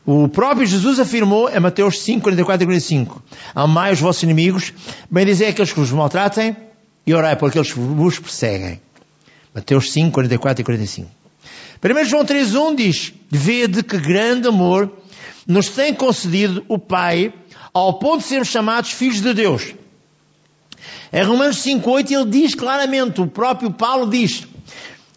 O 0.06 0.28
próprio 0.28 0.66
Jesus 0.66 1.00
afirmou 1.00 1.50
em 1.50 1.60
Mateus 1.60 2.00
5, 2.02 2.22
44 2.22 2.64
e 2.64 2.66
45: 2.66 3.24
Amai 3.56 3.94
os 3.94 4.02
vossos 4.02 4.24
inimigos, 4.24 4.74
bem 5.10 5.26
dizer 5.26 5.48
aqueles 5.48 5.72
que 5.72 5.80
vos 5.80 5.92
maltratem 5.92 6.58
e 7.06 7.14
orai 7.14 7.36
por 7.36 7.50
aqueles 7.50 7.72
que 7.72 7.80
vos 7.80 8.20
perseguem. 8.20 8.82
Mateus 9.54 9.92
5, 9.92 10.14
44 10.14 10.62
e 10.62 10.66
45. 10.66 11.10
1 11.84 12.06
João 12.06 12.26
3, 12.26 12.56
1 12.56 12.76
diz: 12.76 13.14
Vede 13.30 13.84
que 13.84 13.98
grande 13.98 14.48
amor 14.48 14.92
nos 15.48 15.70
tem 15.70 15.94
concedido 15.94 16.64
o 16.68 16.78
Pai 16.78 17.34
ao 17.74 18.00
ponto 18.00 18.20
de 18.20 18.28
sermos 18.28 18.50
chamados 18.50 18.92
filhos 18.92 19.22
de 19.22 19.34
Deus. 19.34 19.74
Em 21.12 21.24
Romanos 21.24 21.58
5,8 21.58 22.12
ele 22.12 22.30
diz 22.30 22.56
claramente, 22.56 23.20
o 23.20 23.28
próprio 23.28 23.72
Paulo 23.72 24.10
diz, 24.10 24.48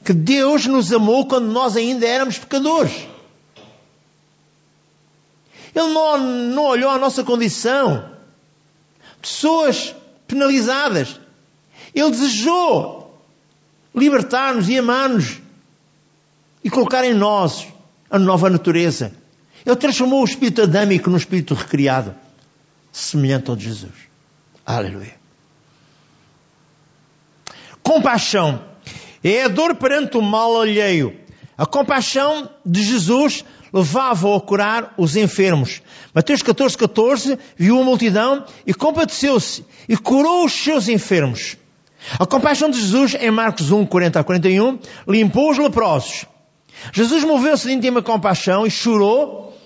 que 0.04 0.12
Deus 0.12 0.66
nos 0.66 0.92
amou 0.92 1.26
quando 1.26 1.46
nós 1.46 1.76
ainda 1.76 2.06
éramos 2.06 2.38
pecadores. 2.38 2.92
Ele 5.74 5.88
não, 5.88 6.18
não 6.18 6.64
olhou 6.64 6.90
a 6.90 6.98
nossa 6.98 7.24
condição. 7.24 8.10
Pessoas 9.20 9.94
penalizadas. 10.28 11.18
Ele 11.94 12.10
desejou 12.10 13.03
libertar-nos 13.94 14.68
e 14.68 14.78
amar-nos 14.78 15.40
e 16.62 16.70
colocar 16.70 17.04
em 17.04 17.14
nós 17.14 17.66
a 18.10 18.18
nova 18.18 18.50
natureza. 18.50 19.12
Ele 19.64 19.76
transformou 19.76 20.22
o 20.22 20.24
espírito 20.24 20.62
adâmico 20.62 21.08
num 21.08 21.16
espírito 21.16 21.54
recriado, 21.54 22.14
semelhante 22.92 23.50
ao 23.50 23.56
de 23.56 23.64
Jesus. 23.64 23.92
Aleluia. 24.64 25.14
Compaixão 27.82 28.64
é 29.22 29.44
a 29.44 29.48
dor 29.48 29.74
perante 29.76 30.16
o 30.16 30.22
mal 30.22 30.60
alheio. 30.60 31.16
A 31.56 31.66
compaixão 31.66 32.50
de 32.64 32.82
Jesus 32.82 33.44
levava 33.72 34.36
a 34.36 34.40
curar 34.40 34.94
os 34.96 35.16
enfermos. 35.16 35.82
Mateus 36.14 36.42
14, 36.42 36.76
14, 36.76 37.38
viu 37.56 37.80
a 37.80 37.84
multidão 37.84 38.44
e 38.66 38.72
compadeceu-se 38.72 39.64
e 39.88 39.96
curou 39.96 40.44
os 40.44 40.52
seus 40.52 40.88
enfermos. 40.88 41.56
A 42.18 42.26
compaixão 42.26 42.70
de 42.70 42.80
Jesus, 42.80 43.14
em 43.14 43.30
Marcos 43.30 43.70
1, 43.70 43.86
40 43.86 44.20
a 44.20 44.24
41, 44.24 44.78
limpou 45.08 45.50
os 45.50 45.58
leprosos. 45.58 46.26
Jesus 46.92 47.24
moveu-se 47.24 47.66
de 47.66 47.72
íntima 47.72 48.02
compaixão 48.02 48.66
e 48.66 48.70
chorou 48.70 49.56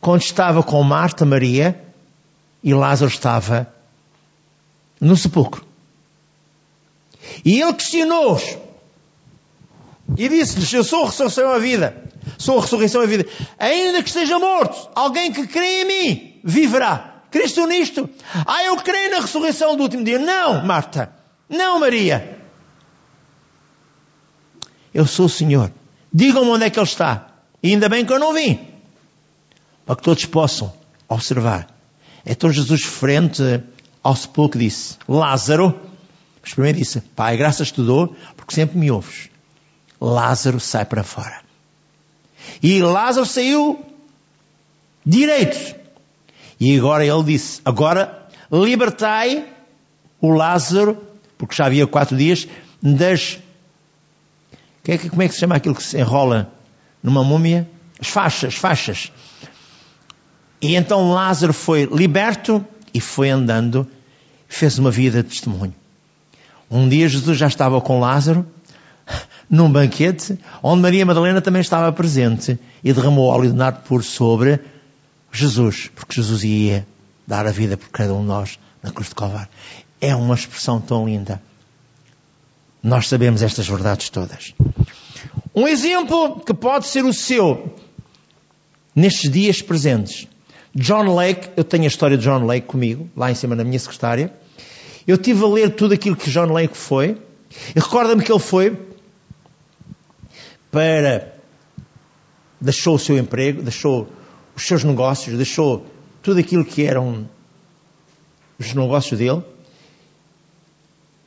quando 0.00 0.22
estava 0.22 0.62
com 0.62 0.82
Marta, 0.82 1.24
Maria 1.24 1.80
e 2.62 2.74
Lázaro 2.74 3.10
estava 3.10 3.72
no 5.00 5.16
sepulcro. 5.16 5.64
E 7.44 7.60
ele 7.60 7.74
questionou-os. 7.74 8.58
E 10.16 10.28
disse-lhes: 10.28 10.72
Eu 10.72 10.82
sou 10.82 11.04
a 11.04 11.06
ressurreição 11.06 11.52
a 11.52 11.58
vida. 11.58 12.04
Sou 12.36 12.58
a 12.58 12.62
ressurreição 12.62 13.02
a 13.02 13.06
vida. 13.06 13.26
Ainda 13.58 14.02
que 14.02 14.08
esteja 14.08 14.38
morto, 14.38 14.90
alguém 14.94 15.32
que 15.32 15.46
crê 15.46 15.82
em 15.82 15.84
mim 15.84 16.40
viverá. 16.42 17.22
Cristo 17.30 17.64
nisto? 17.66 18.10
Ah, 18.44 18.64
eu 18.64 18.76
creio 18.78 19.12
na 19.12 19.20
ressurreição 19.20 19.76
do 19.76 19.84
último 19.84 20.02
dia. 20.02 20.18
Não, 20.18 20.64
Marta. 20.64 21.19
Não, 21.50 21.80
Maria. 21.80 22.38
Eu 24.94 25.06
sou 25.06 25.26
o 25.26 25.28
Senhor. 25.28 25.72
Digam-me 26.12 26.50
onde 26.50 26.64
é 26.64 26.70
que 26.70 26.78
Ele 26.78 26.86
está. 26.86 27.26
E 27.62 27.72
ainda 27.72 27.88
bem 27.88 28.06
que 28.06 28.12
eu 28.12 28.18
não 28.18 28.32
vim. 28.32 28.58
Para 29.84 29.96
que 29.96 30.02
todos 30.02 30.24
possam 30.26 30.72
observar. 31.08 31.68
Então 32.24 32.52
Jesus, 32.52 32.84
frente 32.84 33.42
ao 34.02 34.14
sepulcro, 34.14 34.60
disse: 34.60 34.96
Lázaro, 35.08 35.78
mas 36.40 36.54
primeiro 36.54 36.78
disse, 36.78 37.00
Pai, 37.00 37.36
graças 37.36 37.72
te 37.72 37.82
dou, 37.82 38.14
porque 38.36 38.54
sempre 38.54 38.78
me 38.78 38.90
ouves. 38.90 39.28
Lázaro 40.00 40.60
sai 40.60 40.84
para 40.84 41.02
fora. 41.02 41.42
E 42.62 42.80
Lázaro 42.82 43.26
saiu 43.26 43.84
direito. 45.04 45.76
E 46.58 46.78
agora 46.78 47.04
ele 47.04 47.22
disse, 47.24 47.60
agora 47.64 48.28
libertai 48.50 49.46
o 50.20 50.30
Lázaro, 50.30 51.09
porque 51.40 51.54
já 51.54 51.64
havia 51.64 51.86
quatro 51.86 52.18
dias, 52.18 52.46
das... 52.82 53.38
É 54.86 54.98
como 54.98 55.22
é 55.22 55.28
que 55.28 55.32
se 55.32 55.40
chama 55.40 55.54
aquilo 55.54 55.74
que 55.74 55.82
se 55.82 55.98
enrola 55.98 56.52
numa 57.02 57.24
múmia? 57.24 57.66
As 57.98 58.08
faixas, 58.08 58.54
faixas. 58.54 59.10
E 60.60 60.74
então 60.74 61.12
Lázaro 61.12 61.54
foi 61.54 61.86
liberto 61.90 62.62
e 62.92 63.00
foi 63.00 63.30
andando, 63.30 63.88
fez 64.48 64.78
uma 64.78 64.90
vida 64.90 65.22
de 65.22 65.30
testemunho. 65.30 65.74
Um 66.70 66.86
dia 66.86 67.08
Jesus 67.08 67.38
já 67.38 67.46
estava 67.46 67.80
com 67.80 68.00
Lázaro, 68.00 68.46
num 69.48 69.72
banquete, 69.72 70.38
onde 70.62 70.82
Maria 70.82 71.06
Madalena 71.06 71.40
também 71.40 71.62
estava 71.62 71.90
presente 71.90 72.58
e 72.84 72.92
derramou 72.92 73.28
óleo 73.28 73.50
de 73.50 73.56
nardo 73.56 73.80
puro 73.84 74.02
sobre 74.02 74.60
Jesus, 75.32 75.90
porque 75.94 76.16
Jesus 76.16 76.44
ia 76.44 76.86
dar 77.26 77.46
a 77.46 77.50
vida 77.50 77.78
por 77.78 77.88
cada 77.88 78.12
um 78.12 78.20
de 78.20 78.26
nós 78.26 78.58
na 78.82 78.90
cruz 78.90 79.08
de 79.08 79.14
Calvário. 79.14 79.48
É 80.00 80.14
uma 80.14 80.34
expressão 80.34 80.80
tão 80.80 81.06
linda. 81.06 81.42
Nós 82.82 83.08
sabemos 83.08 83.42
estas 83.42 83.68
verdades 83.68 84.08
todas. 84.08 84.54
Um 85.54 85.68
exemplo 85.68 86.40
que 86.40 86.54
pode 86.54 86.86
ser 86.86 87.04
o 87.04 87.12
seu 87.12 87.74
nestes 88.94 89.30
dias 89.30 89.60
presentes. 89.60 90.26
John 90.74 91.14
Lake, 91.14 91.50
eu 91.56 91.64
tenho 91.64 91.84
a 91.84 91.88
história 91.88 92.16
de 92.16 92.24
John 92.24 92.44
Lake 92.46 92.66
comigo, 92.66 93.10
lá 93.16 93.30
em 93.30 93.34
cima 93.34 93.54
na 93.54 93.64
minha 93.64 93.78
secretária. 93.78 94.32
Eu 95.06 95.18
tive 95.18 95.44
a 95.44 95.48
ler 95.48 95.74
tudo 95.74 95.92
aquilo 95.92 96.16
que 96.16 96.30
John 96.30 96.52
Lake 96.52 96.76
foi. 96.76 97.18
E 97.74 97.80
recorda-me 97.80 98.22
que 98.22 98.32
ele 98.32 98.40
foi 98.40 98.78
para. 100.70 101.34
deixou 102.60 102.94
o 102.94 102.98
seu 102.98 103.18
emprego, 103.18 103.62
deixou 103.62 104.08
os 104.54 104.66
seus 104.66 104.84
negócios, 104.84 105.36
deixou 105.36 105.84
tudo 106.22 106.38
aquilo 106.38 106.64
que 106.64 106.84
eram 106.84 107.28
os 108.58 108.72
negócios 108.72 109.18
dele 109.18 109.42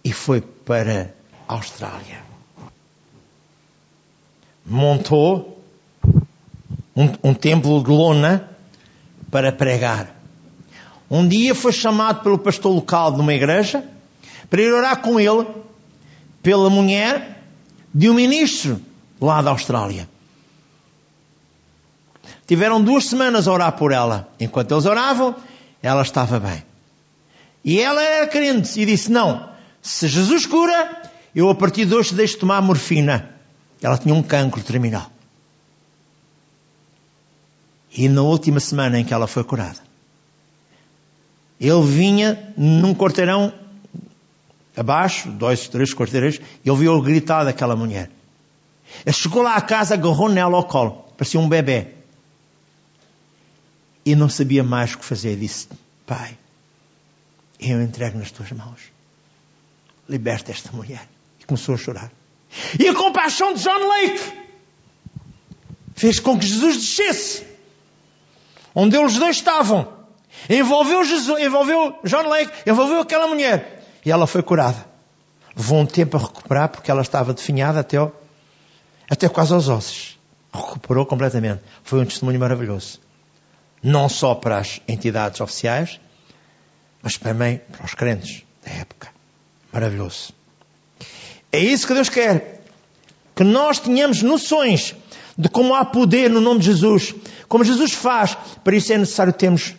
e 0.04 0.12
foi 0.12 0.42
para 0.42 1.14
a 1.48 1.54
Austrália. 1.54 2.22
Montou 4.66 5.64
um, 6.96 7.30
um 7.30 7.34
templo 7.34 7.84
de 7.84 7.90
lona 7.90 8.50
para 9.32 9.52
pregar. 9.52 10.16
Um 11.10 11.28
dia 11.28 11.54
foi 11.56 11.72
chamado 11.72 12.22
pelo 12.24 12.38
pastor 12.38 12.74
local 12.74 13.12
de 13.12 13.20
uma 13.20 13.34
igreja 13.34 13.84
para 14.50 14.62
ir 14.62 14.74
orar 14.74 15.02
com 15.02 15.20
ele 15.20 15.48
pela 16.42 16.70
mulher 16.70 17.44
de 17.94 18.10
um 18.10 18.14
ministro 18.14 18.82
lá 19.20 19.42
da 19.42 19.52
Austrália. 19.52 20.10
Tiveram 22.46 22.82
duas 22.84 23.06
semanas 23.06 23.48
a 23.48 23.52
orar 23.52 23.72
por 23.74 23.92
ela. 23.92 24.30
Enquanto 24.40 24.74
eles 24.74 24.86
oravam, 24.86 25.36
ela 25.82 26.02
estava 26.02 26.40
bem. 26.40 26.64
E 27.64 27.80
ela 27.80 28.02
era 28.02 28.28
crente 28.28 28.82
e 28.82 28.86
disse: 28.86 29.12
Não, 29.12 29.53
se 29.84 30.08
Jesus 30.08 30.46
cura, 30.46 31.12
eu 31.36 31.50
a 31.50 31.56
partir 31.56 31.86
de 31.86 31.94
hoje 31.94 32.16
deixo 32.16 32.36
de 32.36 32.40
tomar 32.40 32.62
morfina. 32.62 33.30
Ela 33.82 33.98
tinha 33.98 34.16
um 34.16 34.24
cancro 34.24 34.64
terminal. 34.64 35.12
E 37.96 38.08
na 38.08 38.22
última 38.22 38.62
semana 38.62 38.98
em 38.98 39.04
que 39.04 39.14
ela 39.14 39.28
foi 39.28 39.44
curada, 39.44 39.80
ele 41.60 41.82
vinha 41.84 42.54
num 42.58 42.96
quarteirão 42.96 43.54
abaixo, 44.76 45.30
dois, 45.30 45.68
três 45.68 45.94
quarteirões, 45.94 46.40
e 46.64 46.72
ouviu 46.72 47.00
gritar 47.02 47.44
daquela 47.44 47.76
mulher. 47.76 48.10
Ele 49.06 49.14
chegou 49.14 49.44
lá 49.44 49.56
à 49.56 49.62
casa, 49.62 49.96
agarrou 49.96 50.30
nela 50.30 50.56
ao 50.56 50.64
colo, 50.64 51.06
parecia 51.18 51.40
um 51.40 51.50
bebê. 51.50 51.90
E 54.06 54.16
não 54.16 54.30
sabia 54.30 54.64
mais 54.64 54.94
o 54.94 55.00
que 55.00 55.06
fazer. 55.06 55.36
Disse: 55.36 55.68
Pai, 56.06 56.38
eu 57.60 57.82
entrego 57.82 58.18
nas 58.18 58.32
tuas 58.32 58.52
mãos. 58.52 58.93
Liberta 60.08 60.52
esta 60.52 60.72
mulher. 60.72 61.08
E 61.40 61.46
começou 61.46 61.76
a 61.76 61.78
chorar. 61.78 62.12
E 62.80 62.88
a 62.88 62.94
compaixão 62.94 63.54
de 63.54 63.64
John 63.64 63.88
Lake 63.88 64.34
fez 65.96 66.20
com 66.20 66.38
que 66.38 66.46
Jesus 66.46 66.78
descesse 66.78 67.54
onde 68.74 68.98
eles 68.98 69.18
dois 69.18 69.38
estavam. 69.38 69.88
Envolveu, 70.50 71.04
Jesus, 71.06 71.42
envolveu 71.42 72.00
John 72.04 72.28
Lake, 72.28 72.70
envolveu 72.70 73.00
aquela 73.00 73.28
mulher. 73.28 73.84
E 74.06 74.12
ela 74.12 74.28
foi 74.28 74.42
curada. 74.42 74.86
Levou 75.56 75.80
um 75.80 75.86
tempo 75.86 76.18
a 76.18 76.20
recuperar 76.20 76.70
porque 76.70 76.90
ela 76.90 77.02
estava 77.02 77.34
definhada 77.34 77.80
até, 77.80 77.98
ao, 77.98 78.12
até 79.10 79.30
quase 79.30 79.54
aos 79.54 79.68
ossos. 79.68 80.20
Recuperou 80.54 81.06
completamente. 81.06 81.62
Foi 81.84 82.02
um 82.02 82.06
testemunho 82.06 82.40
maravilhoso. 82.40 83.00
Não 83.82 84.10
só 84.10 84.34
para 84.36 84.58
as 84.58 84.82
entidades 84.88 85.40
oficiais, 85.40 86.00
mas 87.02 87.18
também 87.18 87.62
para 87.72 87.86
os 87.86 87.94
crentes 87.94 88.44
da 88.66 88.72
época. 88.72 89.10
Maravilhoso. 89.74 90.32
É 91.52 91.60
isso 91.60 91.88
que 91.88 91.94
Deus 91.94 92.10
quer. 92.10 92.62
Que 93.36 93.44
nós 93.44 93.80
tenhamos 93.80 94.22
noções 94.22 94.96
de 95.36 95.50
como 95.50 95.74
há 95.74 95.84
poder 95.84 96.30
no 96.30 96.40
nome 96.40 96.60
de 96.60 96.68
Jesus, 96.68 97.16
como 97.48 97.64
Jesus 97.64 97.94
faz. 97.94 98.38
Para 98.64 98.76
isso 98.76 98.94
é 98.94 98.98
necessário 99.00 99.34
termos, 99.34 99.76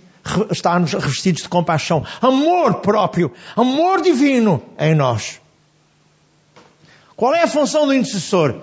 estarmos 0.50 0.92
revestidos 0.92 1.42
de 1.42 1.48
compaixão, 1.48 2.04
amor 2.20 2.74
próprio, 2.76 3.32
amor 3.54 4.02
divino 4.02 4.60
em 4.78 4.94
nós. 4.94 5.40
Qual 7.14 7.32
é 7.32 7.42
a 7.42 7.48
função 7.48 7.86
do 7.86 7.94
intercessor? 7.94 8.60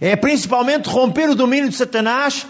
É 0.00 0.14
principalmente 0.14 0.88
romper 0.88 1.28
o 1.28 1.34
domínio 1.34 1.68
de 1.68 1.74
Satanás 1.74 2.46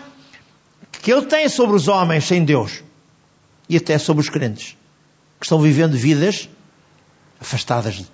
que 1.00 1.10
ele 1.10 1.24
tem 1.24 1.48
sobre 1.48 1.74
os 1.74 1.88
homens 1.88 2.24
sem 2.24 2.44
Deus 2.44 2.82
e 3.68 3.76
até 3.78 3.96
sobre 3.96 4.20
os 4.20 4.28
crentes 4.28 4.76
que 5.38 5.46
estão 5.46 5.58
vivendo 5.58 5.96
vidas 5.96 6.48
afastadas 7.40 8.04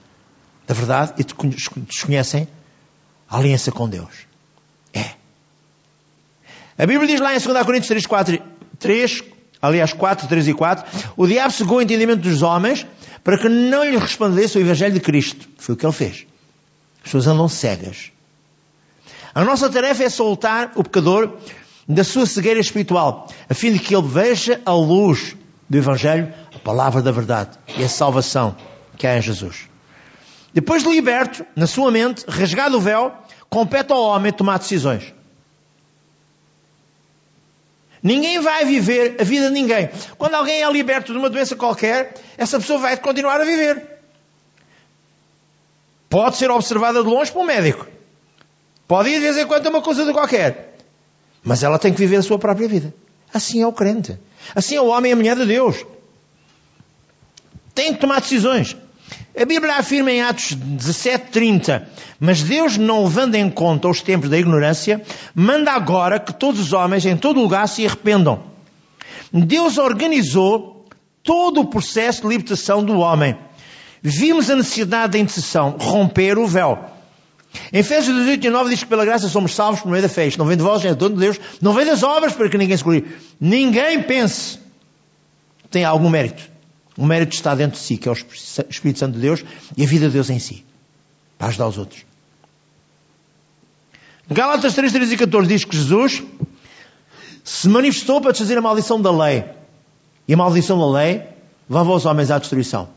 da 0.66 0.74
verdade 0.74 1.14
e 1.18 1.24
desconhecem 1.80 2.48
a 3.28 3.38
aliança 3.38 3.72
com 3.72 3.88
Deus. 3.88 4.26
A 6.78 6.84
Bíblia 6.84 7.06
diz 7.06 7.20
lá 7.20 7.34
em 7.34 7.40
2 7.40 7.64
Coríntios 7.64 7.88
3, 7.88 8.06
4, 8.06 8.38
3, 8.78 9.22
aliás 9.62 9.92
4, 9.94 10.28
3 10.28 10.48
e 10.48 10.54
4, 10.54 11.12
o 11.16 11.26
diabo 11.26 11.50
cegou 11.50 11.78
o 11.78 11.82
entendimento 11.82 12.20
dos 12.20 12.42
homens 12.42 12.86
para 13.24 13.38
que 13.38 13.48
não 13.48 13.82
lhe 13.82 13.96
respondesse 13.96 14.58
o 14.58 14.60
Evangelho 14.60 14.92
de 14.92 15.00
Cristo. 15.00 15.48
Foi 15.56 15.74
o 15.74 15.78
que 15.78 15.86
ele 15.86 15.92
fez. 15.92 16.26
As 16.98 17.04
pessoas 17.04 17.26
andam 17.26 17.48
cegas. 17.48 18.12
A 19.34 19.42
nossa 19.42 19.70
tarefa 19.70 20.04
é 20.04 20.10
soltar 20.10 20.72
o 20.76 20.84
pecador 20.84 21.38
da 21.88 22.04
sua 22.04 22.26
cegueira 22.26 22.60
espiritual, 22.60 23.26
a 23.48 23.54
fim 23.54 23.72
de 23.72 23.78
que 23.78 23.94
ele 23.94 24.06
veja 24.06 24.60
a 24.66 24.72
luz 24.72 25.34
do 25.68 25.78
Evangelho, 25.78 26.32
a 26.54 26.58
palavra 26.58 27.00
da 27.00 27.10
verdade 27.10 27.56
e 27.78 27.84
a 27.84 27.88
salvação 27.88 28.56
que 28.96 29.06
há 29.06 29.18
em 29.18 29.22
Jesus. 29.22 29.68
Depois 30.52 30.82
de 30.82 30.88
liberto, 30.88 31.44
na 31.54 31.66
sua 31.66 31.90
mente, 31.90 32.24
rasgado 32.26 32.78
o 32.78 32.80
véu, 32.80 33.12
compete 33.48 33.92
ao 33.92 34.02
homem 34.02 34.32
tomar 34.32 34.58
decisões. 34.58 35.12
Ninguém 38.02 38.40
vai 38.40 38.64
viver 38.64 39.16
a 39.20 39.24
vida 39.24 39.48
de 39.48 39.52
ninguém. 39.52 39.90
Quando 40.16 40.34
alguém 40.34 40.62
é 40.62 40.70
liberto 40.70 41.12
de 41.12 41.18
uma 41.18 41.28
doença 41.28 41.56
qualquer, 41.56 42.14
essa 42.38 42.58
pessoa 42.58 42.78
vai 42.78 42.96
continuar 42.96 43.40
a 43.40 43.44
viver. 43.44 43.98
Pode 46.08 46.36
ser 46.36 46.50
observada 46.50 47.02
de 47.02 47.08
longe 47.08 47.32
por 47.32 47.42
um 47.42 47.44
médico. 47.44 47.86
Pode 48.86 49.10
ir 49.10 49.14
de 49.14 49.20
vez 49.20 49.36
em 49.36 49.46
quando 49.46 49.66
a 49.66 49.70
uma 49.70 49.82
coisa 49.82 50.04
de 50.04 50.12
qualquer. 50.12 50.76
Mas 51.42 51.62
ela 51.62 51.78
tem 51.78 51.92
que 51.92 51.98
viver 51.98 52.16
a 52.16 52.22
sua 52.22 52.38
própria 52.38 52.68
vida. 52.68 52.94
Assim 53.34 53.60
é 53.60 53.66
o 53.66 53.72
crente. 53.72 54.18
Assim 54.54 54.76
é 54.76 54.80
o 54.80 54.86
homem 54.86 55.10
e 55.10 55.12
a 55.12 55.16
mulher 55.16 55.36
de 55.36 55.44
Deus. 55.44 55.84
Tem 57.74 57.92
que 57.92 58.00
tomar 58.00 58.20
decisões. 58.20 58.76
A 59.38 59.44
Bíblia 59.44 59.74
afirma 59.76 60.10
em 60.10 60.22
Atos 60.22 60.54
17:30, 60.54 61.86
mas 62.18 62.42
Deus, 62.42 62.78
não 62.78 63.04
levando 63.04 63.34
em 63.34 63.50
conta 63.50 63.86
os 63.86 64.00
tempos 64.00 64.30
da 64.30 64.38
ignorância, 64.38 65.02
manda 65.34 65.72
agora 65.72 66.18
que 66.18 66.32
todos 66.32 66.58
os 66.60 66.72
homens 66.72 67.04
em 67.04 67.16
todo 67.16 67.40
lugar 67.40 67.68
se 67.68 67.84
arrependam. 67.84 68.44
Deus 69.30 69.76
organizou 69.76 70.86
todo 71.22 71.60
o 71.60 71.66
processo 71.66 72.22
de 72.22 72.28
libertação 72.28 72.82
do 72.82 72.98
homem. 72.98 73.36
Vimos 74.02 74.48
a 74.48 74.56
necessidade 74.56 75.12
da 75.12 75.18
intercessão, 75.18 75.76
romper 75.78 76.38
o 76.38 76.46
véu. 76.46 76.78
Em 77.72 77.78
Efésios 77.78 78.16
18 78.16 78.46
e 78.46 78.50
9 78.50 78.70
diz 78.70 78.82
que 78.84 78.88
pela 78.88 79.04
graça 79.04 79.28
somos 79.28 79.54
salvos 79.54 79.80
por 79.80 79.90
meio 79.90 80.02
da 80.02 80.08
fé. 80.08 80.26
Isto 80.26 80.38
não 80.38 80.46
vem 80.46 80.56
de 80.56 80.62
vós, 80.62 80.84
é 80.84 80.94
dono 80.94 81.14
de 81.14 81.20
Deus. 81.20 81.40
Não 81.60 81.72
vem 81.72 81.84
das 81.84 82.02
obras 82.02 82.32
para 82.32 82.48
que 82.48 82.56
ninguém 82.56 82.76
se 82.76 82.84
glorie. 82.84 83.04
Ninguém 83.40 84.02
pense 84.02 84.58
tem 85.70 85.84
algum 85.84 86.08
mérito. 86.08 86.55
O 86.96 87.04
mérito 87.04 87.34
está 87.34 87.54
dentro 87.54 87.78
de 87.78 87.84
si, 87.84 87.96
que 87.96 88.08
é 88.08 88.12
o 88.12 88.14
Espírito 88.14 88.98
Santo 88.98 89.14
de 89.14 89.20
Deus 89.20 89.44
e 89.76 89.84
a 89.84 89.86
vida 89.86 90.06
de 90.06 90.14
Deus 90.14 90.30
em 90.30 90.38
si, 90.38 90.64
para 91.36 91.48
ajudar 91.48 91.68
os 91.68 91.76
outros. 91.76 92.04
Gálatas 94.28 94.74
3, 94.74 94.92
13 94.92 95.14
e 95.14 95.16
14 95.18 95.48
diz 95.48 95.64
que 95.64 95.76
Jesus 95.76 96.22
se 97.44 97.68
manifestou 97.68 98.20
para 98.20 98.32
desfazer 98.32 98.58
a 98.58 98.60
maldição 98.60 99.00
da 99.00 99.10
lei. 99.10 99.44
E 100.26 100.34
a 100.34 100.36
maldição 100.36 100.78
da 100.78 100.98
lei 100.98 101.22
levava 101.68 101.92
os 101.92 102.06
homens 102.06 102.30
à 102.30 102.38
destruição, 102.38 102.88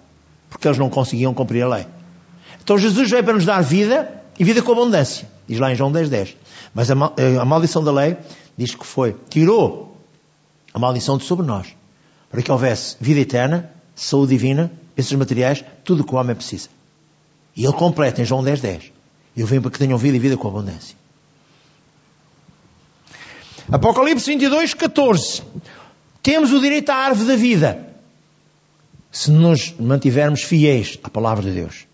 porque 0.49 0.67
eles 0.67 0.79
não 0.79 0.89
conseguiam 0.89 1.33
cumprir 1.33 1.63
a 1.63 1.67
lei. 1.67 1.85
Então 2.63 2.77
Jesus 2.77 3.09
veio 3.09 3.23
para 3.23 3.33
nos 3.33 3.45
dar 3.45 3.61
vida 3.61 4.23
e 4.39 4.43
vida 4.43 4.61
com 4.61 4.71
abundância. 4.71 5.29
Diz 5.47 5.59
lá 5.59 5.71
em 5.71 5.75
João 5.75 5.91
10, 5.91 6.09
10. 6.09 6.37
Mas 6.73 6.89
a, 6.89 6.93
a 6.93 7.45
maldição 7.45 7.83
da 7.83 7.91
lei 7.91 8.17
diz 8.57 8.73
que 8.73 8.85
foi, 8.85 9.15
tirou 9.29 9.97
a 10.73 10.79
maldição 10.79 11.17
de 11.17 11.25
sobre 11.25 11.45
nós, 11.45 11.67
para 12.29 12.41
que 12.41 12.51
houvesse 12.51 12.95
vida 12.99 13.19
eterna 13.19 13.71
saúde 13.99 14.33
divina, 14.33 14.71
bênçãos 14.95 15.19
materiais, 15.19 15.63
tudo 15.83 16.01
o 16.01 16.05
que 16.05 16.13
o 16.13 16.17
homem 16.17 16.35
precisa. 16.35 16.69
E 17.55 17.65
ele 17.65 17.73
completa 17.73 18.21
em 18.21 18.25
João 18.25 18.43
10, 18.43 18.61
10. 18.61 18.91
Eu 19.35 19.45
venho 19.45 19.61
para 19.61 19.71
que 19.71 19.79
tenham 19.79 19.97
vida 19.97 20.15
e 20.15 20.19
vida 20.19 20.37
com 20.37 20.47
abundância. 20.47 20.95
Apocalipse 23.71 24.25
22, 24.25 24.73
14. 24.73 25.43
Temos 26.23 26.51
o 26.51 26.59
direito 26.59 26.89
à 26.89 26.95
árvore 26.95 27.27
da 27.27 27.35
vida. 27.35 27.87
Se 29.11 29.31
nos 29.31 29.73
mantivermos 29.79 30.43
fiéis 30.43 30.97
à 31.03 31.09
palavra 31.09 31.43
de 31.43 31.51
Deus. 31.51 31.85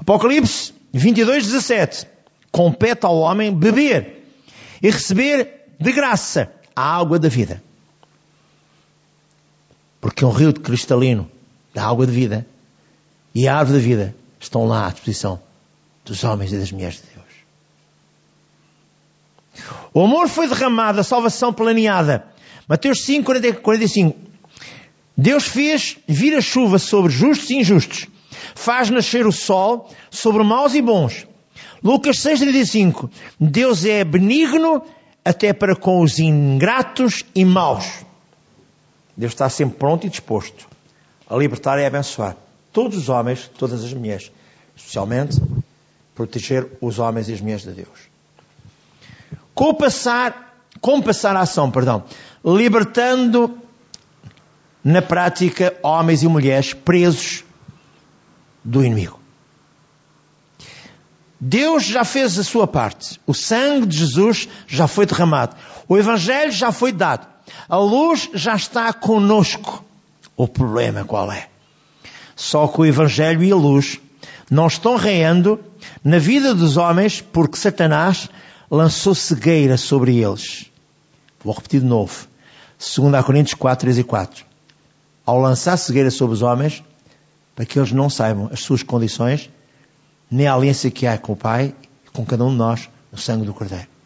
Apocalipse 0.00 0.72
22, 0.92 1.44
17. 1.44 2.06
compete 2.50 3.04
ao 3.04 3.18
homem 3.18 3.54
beber 3.54 4.24
e 4.82 4.90
receber 4.90 5.66
de 5.78 5.92
graça 5.92 6.50
a 6.74 6.96
água 6.96 7.18
da 7.18 7.28
vida. 7.28 7.62
Porque 10.00 10.24
um 10.24 10.30
rio 10.30 10.52
de 10.52 10.60
cristalino 10.60 11.30
da 11.74 11.86
água 11.86 12.06
de 12.06 12.12
vida 12.12 12.46
e 13.34 13.46
a 13.48 13.56
árvore 13.56 13.78
da 13.78 13.84
vida 13.84 14.14
estão 14.40 14.66
lá 14.66 14.86
à 14.86 14.90
disposição 14.90 15.40
dos 16.04 16.22
homens 16.24 16.52
e 16.52 16.58
das 16.58 16.72
mulheres 16.72 16.96
de 16.96 17.02
Deus. 17.14 17.18
O 19.92 20.04
amor 20.04 20.28
foi 20.28 20.48
derramado, 20.48 21.00
a 21.00 21.04
salvação 21.04 21.52
planeada. 21.52 22.24
Mateus 22.68 23.02
5, 23.04 23.32
45. 23.62 24.16
Deus 25.16 25.44
fez 25.44 25.96
vir 26.06 26.36
a 26.36 26.40
chuva 26.40 26.78
sobre 26.78 27.10
justos 27.10 27.50
e 27.50 27.56
injustos. 27.56 28.06
Faz 28.54 28.90
nascer 28.90 29.26
o 29.26 29.32
sol 29.32 29.90
sobre 30.10 30.44
maus 30.44 30.74
e 30.74 30.82
bons. 30.82 31.26
Lucas 31.82 32.18
6,35. 32.18 33.10
Deus 33.40 33.84
é 33.84 34.04
benigno 34.04 34.82
até 35.24 35.52
para 35.52 35.74
com 35.74 36.00
os 36.00 36.18
ingratos 36.18 37.24
e 37.34 37.44
maus. 37.44 38.07
Deus 39.18 39.32
está 39.32 39.50
sempre 39.50 39.76
pronto 39.76 40.06
e 40.06 40.10
disposto 40.10 40.68
a 41.28 41.36
libertar 41.36 41.76
e 41.80 41.84
abençoar 41.84 42.36
todos 42.72 42.96
os 42.96 43.08
homens, 43.08 43.50
todas 43.58 43.84
as 43.84 43.92
mulheres, 43.92 44.30
especialmente 44.76 45.42
proteger 46.14 46.68
os 46.80 47.00
homens 47.00 47.28
e 47.28 47.32
as 47.32 47.40
mulheres 47.40 47.62
de 47.62 47.72
Deus. 47.72 47.98
Com 49.52 49.74
passar, 49.74 50.62
como 50.80 51.02
passar 51.02 51.34
a 51.34 51.40
ação, 51.40 51.68
perdão, 51.68 52.04
libertando 52.44 53.58
na 54.84 55.02
prática 55.02 55.76
homens 55.82 56.22
e 56.22 56.28
mulheres 56.28 56.72
presos 56.72 57.42
do 58.62 58.84
inimigo. 58.84 59.18
Deus 61.40 61.84
já 61.84 62.04
fez 62.04 62.38
a 62.38 62.44
sua 62.44 62.68
parte. 62.68 63.20
O 63.26 63.34
sangue 63.34 63.86
de 63.86 63.98
Jesus 63.98 64.48
já 64.68 64.86
foi 64.86 65.06
derramado. 65.06 65.56
O 65.88 65.98
Evangelho 65.98 66.52
já 66.52 66.70
foi 66.70 66.92
dado. 66.92 67.26
A 67.68 67.76
luz 67.76 68.28
já 68.34 68.54
está 68.54 68.92
conosco. 68.92 69.84
O 70.36 70.46
problema 70.46 71.04
qual 71.04 71.30
é? 71.32 71.48
Só 72.36 72.68
que 72.68 72.80
o 72.80 72.86
Evangelho 72.86 73.42
e 73.42 73.50
a 73.50 73.56
luz 73.56 74.00
não 74.50 74.66
estão 74.66 74.96
reando 74.96 75.60
na 76.04 76.18
vida 76.18 76.54
dos 76.54 76.76
homens 76.76 77.20
porque 77.20 77.56
Satanás 77.56 78.28
lançou 78.70 79.14
cegueira 79.14 79.76
sobre 79.76 80.16
eles. 80.16 80.66
Vou 81.42 81.54
repetir 81.54 81.80
de 81.80 81.86
novo. 81.86 82.26
2 82.78 83.24
Coríntios 83.24 83.54
4, 83.54 83.80
3 83.80 83.98
e 83.98 84.04
4 84.04 84.48
ao 85.28 85.38
lançar 85.38 85.76
cegueira 85.76 86.10
sobre 86.10 86.32
os 86.32 86.40
homens, 86.40 86.82
para 87.54 87.66
que 87.66 87.78
eles 87.78 87.92
não 87.92 88.08
saibam 88.08 88.48
as 88.50 88.60
suas 88.60 88.82
condições, 88.82 89.50
nem 90.30 90.46
a 90.46 90.54
aliança 90.54 90.90
que 90.90 91.06
há 91.06 91.18
com 91.18 91.34
o 91.34 91.36
Pai 91.36 91.74
com 92.14 92.24
cada 92.24 92.46
um 92.46 92.50
de 92.50 92.56
nós 92.56 92.88
no 93.12 93.18
sangue 93.18 93.44
do 93.44 93.52
Cordeiro. 93.52 93.97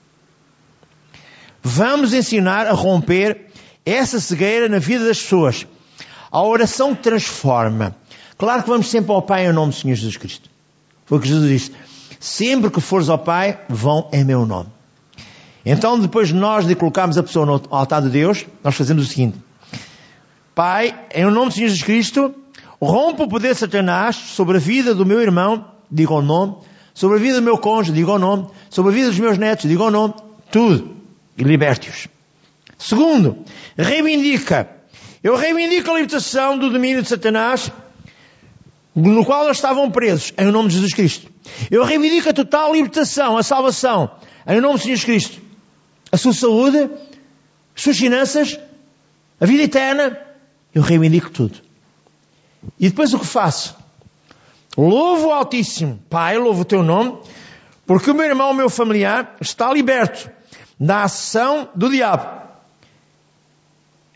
Vamos 1.62 2.12
ensinar 2.12 2.66
a 2.66 2.72
romper 2.72 3.46
essa 3.86 4.18
cegueira 4.18 4.68
na 4.68 4.78
vida 4.78 5.06
das 5.06 5.22
pessoas. 5.22 5.66
A 6.30 6.42
oração 6.42 6.94
transforma. 6.94 7.94
Claro 8.36 8.62
que 8.62 8.68
vamos 8.68 8.88
sempre 8.88 9.12
ao 9.12 9.22
Pai 9.22 9.46
em 9.46 9.52
nome 9.52 9.72
do 9.72 9.78
Senhor 9.78 9.94
Jesus 9.94 10.16
Cristo. 10.16 10.50
Foi 11.06 11.18
o 11.18 11.20
que 11.20 11.28
Jesus 11.28 11.48
disse. 11.48 11.72
Sempre 12.18 12.70
que 12.70 12.80
fores 12.80 13.08
ao 13.08 13.18
Pai, 13.18 13.60
vão 13.68 14.08
em 14.12 14.24
meu 14.24 14.44
nome. 14.44 14.68
Então, 15.64 15.98
depois 15.98 16.28
de 16.28 16.34
nós 16.34 16.66
de 16.66 16.74
colocarmos 16.74 17.16
a 17.16 17.22
pessoa 17.22 17.46
no 17.46 17.62
altar 17.70 18.02
de 18.02 18.08
Deus, 18.08 18.44
nós 18.64 18.74
fazemos 18.74 19.04
o 19.04 19.08
seguinte. 19.08 19.38
Pai, 20.54 20.98
em 21.14 21.24
nome 21.30 21.52
de 21.52 21.60
Jesus 21.60 21.82
Cristo, 21.82 22.34
rompo 22.80 23.24
o 23.24 23.28
poder 23.28 23.54
de 23.54 23.60
Satanás 23.60 24.16
sobre 24.16 24.56
a 24.56 24.60
vida 24.60 24.94
do 24.94 25.06
meu 25.06 25.20
irmão, 25.20 25.64
diga 25.90 26.12
o 26.12 26.20
nome, 26.20 26.56
sobre 26.92 27.16
a 27.16 27.20
vida 27.20 27.36
do 27.36 27.42
meu 27.42 27.56
cônjuge, 27.56 27.92
diga 27.92 28.12
o 28.12 28.18
nome, 28.18 28.48
sobre 28.68 28.90
a 28.90 28.94
vida 28.94 29.08
dos 29.08 29.18
meus 29.18 29.38
netos, 29.38 29.68
diga 29.68 29.84
o 29.84 29.90
nome, 29.90 30.14
tudo, 30.50 30.91
e 31.36 31.42
liberte-os. 31.42 32.08
Segundo, 32.78 33.44
reivindica. 33.76 34.68
Eu 35.22 35.36
reivindico 35.36 35.90
a 35.90 35.94
libertação 35.94 36.58
do 36.58 36.70
domínio 36.70 37.02
de 37.02 37.08
Satanás, 37.08 37.70
no 38.94 39.24
qual 39.24 39.44
eles 39.44 39.56
estavam 39.56 39.90
presos, 39.90 40.32
em 40.36 40.46
nome 40.46 40.68
de 40.68 40.74
Jesus 40.74 40.92
Cristo. 40.92 41.30
Eu 41.70 41.84
reivindico 41.84 42.28
a 42.28 42.32
total 42.32 42.74
libertação, 42.74 43.38
a 43.38 43.42
salvação, 43.42 44.10
em 44.46 44.60
nome 44.60 44.78
de 44.78 44.86
Jesus 44.86 45.04
Cristo. 45.04 45.40
A 46.10 46.16
sua 46.16 46.32
saúde, 46.32 46.90
as 47.74 47.82
suas 47.82 47.96
finanças, 47.96 48.58
a 49.40 49.46
vida 49.46 49.62
eterna, 49.62 50.18
eu 50.74 50.82
reivindico 50.82 51.30
tudo. 51.30 51.58
E 52.78 52.88
depois 52.88 53.14
o 53.14 53.18
que 53.18 53.26
faço? 53.26 53.76
Louvo 54.76 55.28
o 55.28 55.32
Altíssimo. 55.32 56.02
Pai, 56.10 56.36
louvo 56.36 56.62
o 56.62 56.64
teu 56.64 56.82
nome, 56.82 57.18
porque 57.86 58.10
o 58.10 58.14
meu 58.14 58.26
irmão, 58.26 58.50
o 58.50 58.54
meu 58.54 58.68
familiar, 58.68 59.36
está 59.40 59.72
liberto 59.72 60.30
da 60.82 61.04
ação 61.04 61.68
do 61.76 61.88
diabo. 61.88 62.42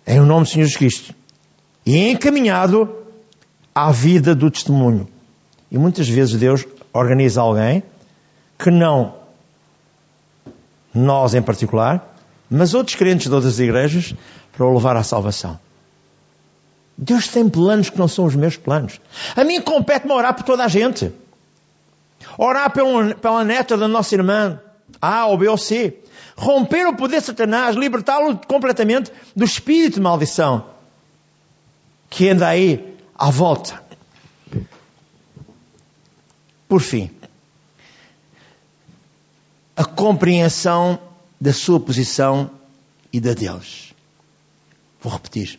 Em 0.05 0.19
nome 0.19 0.45
do 0.45 0.49
Senhor 0.49 0.65
Jesus 0.65 0.77
Cristo. 0.77 1.15
E 1.87 2.11
encaminhado 2.11 2.93
à 3.73 3.93
vida 3.93 4.35
do 4.35 4.51
testemunho. 4.51 5.07
E 5.71 5.79
muitas 5.79 6.09
vezes 6.09 6.35
Deus 6.35 6.67
organiza 6.93 7.41
alguém 7.41 7.85
que 8.59 8.69
não 8.69 9.15
nós 10.93 11.35
em 11.35 11.43
particular, 11.43 12.17
mas 12.51 12.75
outros 12.75 12.97
crentes 12.97 13.29
de 13.29 13.35
outras 13.35 13.61
igrejas 13.61 14.13
para 14.53 14.67
o 14.67 14.75
levar 14.75 14.97
à 14.97 15.05
salvação. 15.05 15.61
Deus 16.99 17.29
tem 17.29 17.49
planos 17.49 17.91
que 17.91 17.99
não 17.99 18.09
são 18.09 18.25
os 18.25 18.35
meus 18.35 18.57
planos. 18.57 19.01
A 19.37 19.45
mim 19.45 19.61
compete-me 19.61 20.13
orar 20.13 20.35
por 20.35 20.43
toda 20.43 20.65
a 20.65 20.69
gente. 20.69 21.13
Orar 22.37 22.73
pelo, 22.73 23.15
pela 23.15 23.45
neta 23.45 23.77
da 23.77 23.87
nossa 23.87 24.17
irmã, 24.17 24.59
A 25.01 25.27
ou 25.27 25.39
B 25.39 25.47
ou 25.47 25.59
C. 25.59 26.03
Romper 26.37 26.87
o 26.87 26.95
poder 26.95 27.21
de 27.21 27.27
Satanás, 27.27 27.75
libertá-lo 27.75 28.39
completamente 28.47 29.11
do 29.35 29.45
espírito 29.45 29.95
de 29.95 30.01
maldição 30.01 30.67
que 32.11 32.29
anda 32.29 32.47
aí 32.47 32.95
à 33.15 33.31
volta. 33.31 33.83
Por 36.69 36.81
fim, 36.81 37.11
a 39.77 39.85
compreensão 39.85 40.99
da 41.41 41.53
sua 41.53 41.79
posição 41.81 42.51
e 43.13 43.21
da 43.21 43.33
deles. 43.33 43.95
Vou 45.01 45.13
repetir. 45.13 45.59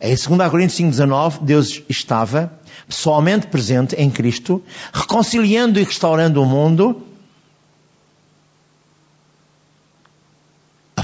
Em 0.00 0.14
2 0.14 0.50
Coríntios 0.50 0.78
5,19, 0.78 1.42
Deus 1.42 1.82
estava 1.88 2.52
pessoalmente 2.86 3.46
presente 3.46 3.96
em 3.96 4.10
Cristo, 4.10 4.62
reconciliando 4.92 5.80
e 5.80 5.84
restaurando 5.84 6.42
o 6.42 6.46
mundo 6.46 7.02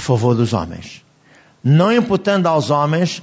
favor 0.02 0.34
dos 0.34 0.52
homens. 0.52 1.04
Não 1.62 1.92
imputando 1.92 2.46
aos 2.46 2.70
homens, 2.70 3.22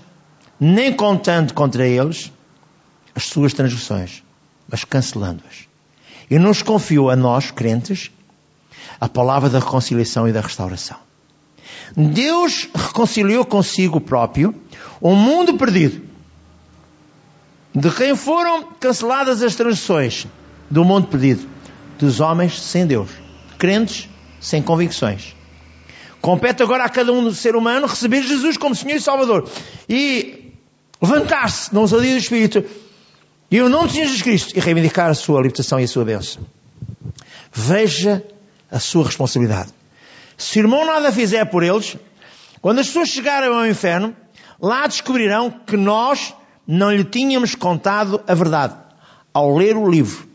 nem 0.60 0.94
contando 0.94 1.54
contra 1.54 1.86
eles 1.86 2.32
as 3.14 3.26
suas 3.26 3.54
transgressões, 3.54 4.24
mas 4.68 4.84
cancelando-as. 4.84 5.68
E 6.30 6.40
nos 6.40 6.62
confiou 6.62 7.10
a 7.10 7.16
nós, 7.16 7.52
crentes, 7.52 8.12
a 9.00 9.10
palavra 9.10 9.50
da 9.50 9.60
reconciliação 9.60 10.28
e 10.28 10.32
da 10.32 10.42
restauração. 10.42 10.98
Deus 11.96 12.70
reconciliou 12.74 13.46
consigo 13.46 14.00
próprio 14.00 14.54
o 15.02 15.16
mundo 15.16 15.58
perdido, 15.58 16.02
de 17.74 17.90
quem 17.92 18.16
foram 18.16 18.64
canceladas 18.80 19.42
as 19.42 19.56
transições 19.56 20.28
do 20.70 20.84
mundo 20.84 21.08
perdido, 21.08 21.48
dos 21.98 22.20
homens 22.20 22.60
sem 22.62 22.86
Deus, 22.86 23.10
crentes 23.58 24.08
sem 24.40 24.62
convicções. 24.62 25.36
Compete 26.22 26.62
agora 26.64 26.84
a 26.84 26.90
cada 26.90 27.12
um 27.14 27.24
do 27.24 27.34
ser 27.34 27.56
humano 27.56 27.88
receber 27.88 28.22
Jesus 28.24 28.58
como 28.58 28.76
Senhor 28.76 28.98
e 28.98 29.02
Salvador 29.02 29.50
e 29.88 30.54
levantar-se 31.02 31.74
na 31.74 31.80
ousadia 31.80 32.12
do 32.12 32.18
Espírito 32.18 32.64
e 33.50 33.62
o 33.62 33.70
nome 33.70 33.90
de 33.90 33.96
Jesus 33.96 34.22
Cristo 34.22 34.58
e 34.58 34.60
reivindicar 34.60 35.10
a 35.10 35.14
sua 35.14 35.42
libertação 35.42 35.80
e 35.80 35.86
a 35.86 35.88
sua 35.88 36.06
bênção. 36.06 36.44
Veja 37.52 38.24
a 38.70 38.80
sua 38.80 39.06
responsabilidade. 39.06 39.74
Se 40.38 40.60
o 40.60 40.62
irmão 40.62 40.86
nada 40.86 41.12
fizer 41.12 41.46
por 41.46 41.64
eles, 41.64 41.98
quando 42.62 42.80
as 42.80 42.88
pessoas 42.88 43.10
chegarem 43.10 43.50
ao 43.50 43.66
inferno, 43.66 44.16
lá 44.62 44.86
descobrirão 44.88 45.50
que 45.50 45.78
nós 45.78 46.34
não 46.68 46.92
lhe 46.92 47.04
tínhamos 47.04 47.56
contado 47.56 48.22
a 48.28 48.34
verdade. 48.34 48.76
Ao 49.34 49.56
ler 49.58 49.76
o 49.76 49.90
livro 49.90 50.28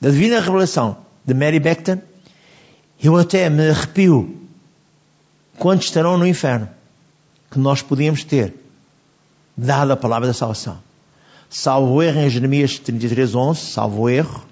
da 0.00 0.10
Divina 0.10 0.40
Revelação 0.40 0.98
de 1.24 1.32
Mary 1.34 1.60
Beckton, 1.60 2.00
eu 3.02 3.16
até 3.16 3.48
me 3.48 3.70
arrepio 3.70 4.43
quantos 5.58 5.86
estarão 5.86 6.18
no 6.18 6.26
inferno 6.26 6.68
que 7.50 7.58
nós 7.58 7.82
podíamos 7.82 8.24
ter 8.24 8.54
dado 9.56 9.92
a 9.92 9.96
palavra 9.96 10.26
da 10.26 10.34
salvação. 10.34 10.82
Salvo 11.48 12.02
erro 12.02 12.20
em 12.20 12.30
Jeremias 12.30 12.78
33, 12.78 13.34
11, 13.34 13.60
salvo 13.60 14.08
erro, 14.08 14.44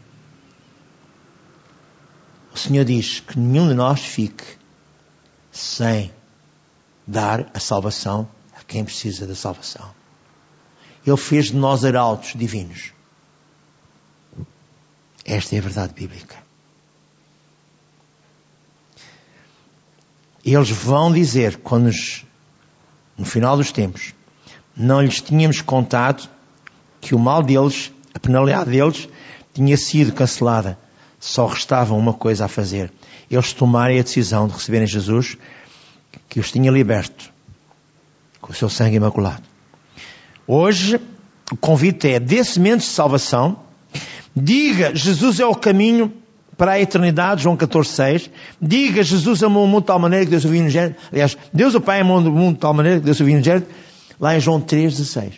o 2.55 2.59
Senhor 2.59 2.85
diz 2.85 3.21
que 3.21 3.39
nenhum 3.39 3.69
de 3.69 3.75
nós 3.75 4.01
fique 4.01 4.45
sem 5.51 6.13
dar 7.07 7.51
a 7.55 7.59
salvação 7.59 8.29
a 8.55 8.63
quem 8.63 8.85
precisa 8.85 9.27
da 9.27 9.35
salvação. 9.35 9.91
Ele 11.05 11.17
fez 11.17 11.47
de 11.47 11.57
nós 11.57 11.85
arautos 11.85 12.35
divinos. 12.35 12.93
Esta 15.25 15.57
é 15.57 15.59
a 15.59 15.63
verdade 15.63 15.95
bíblica. 15.95 16.42
Eles 20.45 20.71
vão 20.71 21.13
dizer, 21.13 21.59
quando 21.59 21.91
no 23.17 23.25
final 23.25 23.57
dos 23.57 23.71
tempos, 23.71 24.15
não 24.77 25.01
lhes 25.01 25.21
tínhamos 25.21 25.61
contado 25.61 26.29
que 27.01 27.15
o 27.15 27.19
mal 27.19 27.43
deles, 27.43 27.93
a 28.15 28.19
penalidade 28.19 28.71
deles, 28.71 29.09
tinha 29.53 29.77
sido 29.77 30.13
cancelada. 30.13 30.79
Só 31.21 31.47
restava 31.47 31.95
uma 31.95 32.13
coisa 32.13 32.47
a 32.47 32.49
fazer. 32.49 32.93
Eles 33.31 33.53
tomarem 33.53 34.01
a 34.01 34.03
decisão 34.03 34.49
de 34.49 34.55
receberem 34.55 34.87
Jesus, 34.87 35.37
que 36.29 36.41
os 36.41 36.51
tinha 36.51 36.71
liberto 36.71 37.33
com 38.41 38.53
o 38.53 38.55
seu 38.55 38.69
sangue 38.69 38.97
imaculado. 38.97 39.43
Hoje, 40.47 41.01
o 41.51 41.57
convite 41.57 42.09
é, 42.09 42.19
dê 42.19 42.43
sementes 42.43 42.89
de 42.89 42.93
salvação, 42.93 43.61
diga, 44.35 44.95
Jesus 44.95 45.39
é 45.39 45.47
o 45.47 45.55
caminho 45.55 46.13
para 46.63 46.75
a 46.75 46.81
eternidade, 46.81 47.43
João 47.43 47.57
14, 47.57 47.91
6. 47.91 48.31
Diga, 48.61 49.03
Jesus 49.03 49.43
amou 49.43 49.65
o 49.65 49.67
mundo 49.67 49.81
de 49.81 49.89
tal 49.89 49.99
maneira 49.99 50.25
que 50.25 50.31
Deus 50.31 50.45
o 50.45 50.49
viu 50.49 50.71
género. 50.71 50.95
Aliás, 51.11 51.37
Deus 51.53 51.75
o 51.75 51.81
Pai 51.81 51.99
amou 51.99 52.19
o 52.19 52.31
mundo 52.31 52.55
de 52.55 52.61
tal 52.61 52.73
maneira 52.73 53.01
que 53.01 53.05
Deus 53.05 53.19
o 53.19 53.25
viu 53.25 53.43
género. 53.43 53.67
Lá 54.21 54.37
em 54.37 54.39
João 54.39 54.61
3, 54.61 54.97
16. 54.97 55.35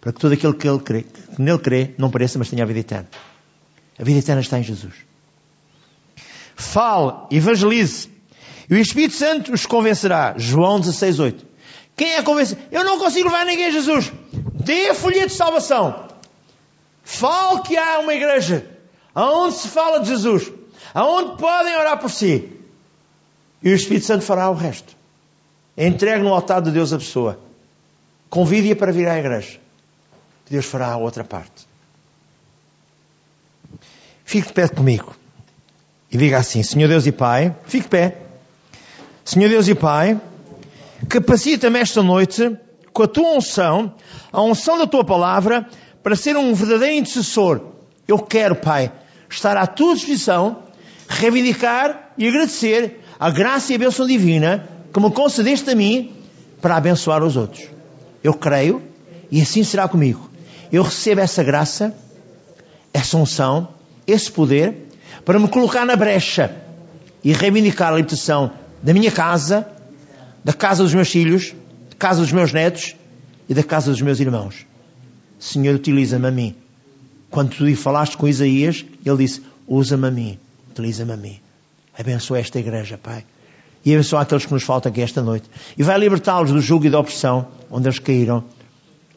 Para 0.00 0.12
que 0.12 0.18
todo 0.18 0.32
aquele 0.32 0.52
que, 0.54 0.66
ele 0.66 0.80
crê, 0.80 1.02
que 1.02 1.40
nele 1.40 1.58
crê 1.60 1.94
não 1.96 2.10
pareça, 2.10 2.36
mas 2.36 2.50
tenha 2.50 2.64
a 2.64 2.66
vida 2.66 2.80
eterna. 2.80 3.06
A 3.96 4.02
vida 4.02 4.18
eterna 4.18 4.40
está 4.40 4.58
em 4.58 4.64
Jesus. 4.64 4.92
Fale, 6.56 7.12
evangelize. 7.30 8.08
E 8.68 8.74
o 8.74 8.78
Espírito 8.78 9.14
Santo 9.14 9.52
os 9.52 9.66
convencerá. 9.66 10.34
João 10.36 10.80
16, 10.80 11.20
8. 11.20 11.46
Quem 11.96 12.14
é 12.14 12.22
convencido? 12.22 12.60
Eu 12.72 12.82
não 12.82 12.98
consigo 12.98 13.28
levar 13.28 13.46
ninguém 13.46 13.66
a 13.66 13.70
Jesus. 13.70 14.12
Dê 14.64 14.88
a 14.88 14.94
folha 14.96 15.28
de 15.28 15.32
salvação. 15.32 16.08
Fale 17.04 17.62
que 17.62 17.76
há 17.76 18.00
uma 18.00 18.12
igreja 18.12 18.66
aonde 19.14 19.54
se 19.56 19.68
fala 19.68 20.00
de 20.00 20.08
Jesus, 20.08 20.50
aonde 20.94 21.36
podem 21.36 21.76
orar 21.76 21.98
por 21.98 22.10
si. 22.10 22.50
E 23.62 23.70
o 23.70 23.74
Espírito 23.74 24.06
Santo 24.06 24.24
fará 24.24 24.48
o 24.48 24.54
resto. 24.54 24.96
Entregue 25.76 26.22
no 26.22 26.32
altar 26.32 26.62
de 26.62 26.70
Deus 26.70 26.92
a 26.92 26.98
pessoa. 26.98 27.38
Convide-a 28.28 28.76
para 28.76 28.92
vir 28.92 29.08
à 29.08 29.18
igreja. 29.18 29.58
Deus 30.48 30.66
fará 30.66 30.88
a 30.88 30.96
outra 30.96 31.24
parte. 31.24 31.68
Fique 34.24 34.48
de 34.48 34.52
pé 34.52 34.68
comigo. 34.68 35.14
E 36.10 36.16
diga 36.16 36.38
assim: 36.38 36.62
Senhor 36.62 36.88
Deus 36.88 37.06
e 37.06 37.12
Pai, 37.12 37.54
fique 37.66 37.84
de 37.84 37.88
pé. 37.88 38.16
Senhor 39.24 39.48
Deus 39.48 39.68
e 39.68 39.74
Pai, 39.74 40.20
capacita-me 41.08 41.78
esta 41.78 42.02
noite 42.02 42.56
com 42.92 43.02
a 43.02 43.08
tua 43.08 43.32
unção, 43.32 43.94
a 44.32 44.42
unção 44.42 44.78
da 44.78 44.86
tua 44.86 45.04
palavra, 45.04 45.68
para 46.02 46.16
ser 46.16 46.36
um 46.36 46.52
verdadeiro 46.54 46.96
intercessor. 46.96 47.60
Eu 48.10 48.18
quero, 48.18 48.56
Pai, 48.56 48.90
estar 49.28 49.56
à 49.56 49.68
tua 49.68 49.94
disposição, 49.94 50.64
reivindicar 51.08 52.10
e 52.18 52.26
agradecer 52.26 53.04
a 53.20 53.30
graça 53.30 53.72
e 53.72 53.76
a 53.76 53.78
bênção 53.78 54.04
divina 54.04 54.68
que 54.92 54.98
me 54.98 55.12
concedeste 55.12 55.70
a 55.70 55.76
mim 55.76 56.12
para 56.60 56.74
abençoar 56.74 57.22
os 57.22 57.36
outros. 57.36 57.68
Eu 58.24 58.34
creio 58.34 58.82
e 59.30 59.40
assim 59.40 59.62
será 59.62 59.86
comigo. 59.86 60.28
Eu 60.72 60.82
recebo 60.82 61.20
essa 61.20 61.44
graça, 61.44 61.94
essa 62.92 63.16
unção, 63.16 63.68
esse 64.08 64.28
poder 64.28 64.88
para 65.24 65.38
me 65.38 65.46
colocar 65.46 65.86
na 65.86 65.94
brecha 65.94 66.52
e 67.22 67.32
reivindicar 67.32 67.92
a 67.92 67.96
libertação 67.96 68.50
da 68.82 68.92
minha 68.92 69.12
casa, 69.12 69.68
da 70.42 70.52
casa 70.52 70.82
dos 70.82 70.92
meus 70.92 71.08
filhos, 71.08 71.54
da 71.90 71.96
casa 71.96 72.22
dos 72.22 72.32
meus 72.32 72.52
netos 72.52 72.96
e 73.48 73.54
da 73.54 73.62
casa 73.62 73.92
dos 73.92 74.02
meus 74.02 74.18
irmãos. 74.18 74.66
Senhor, 75.38 75.76
utiliza-me 75.76 76.26
a 76.26 76.30
mim 76.32 76.56
quando 77.30 77.50
tu 77.50 77.76
falaste 77.76 78.16
com 78.16 78.26
Isaías, 78.26 78.84
ele 79.04 79.16
disse: 79.18 79.42
Usa-me 79.66 80.08
a 80.08 80.10
mim, 80.10 80.38
utiliza-me 80.70 81.12
a 81.12 81.16
mim. 81.16 81.40
Abençoa 81.98 82.38
esta 82.38 82.58
igreja, 82.58 82.98
Pai. 82.98 83.24
E 83.84 83.94
abençoa 83.94 84.22
aqueles 84.22 84.44
que 84.44 84.52
nos 84.52 84.62
faltam 84.62 84.90
aqui 84.90 85.00
esta 85.00 85.22
noite. 85.22 85.48
E 85.76 85.82
vai 85.82 85.98
libertá-los 85.98 86.50
do 86.50 86.60
jugo 86.60 86.86
e 86.86 86.90
da 86.90 86.98
opressão 86.98 87.48
onde 87.70 87.88
eles 87.88 87.98
caíram 87.98 88.44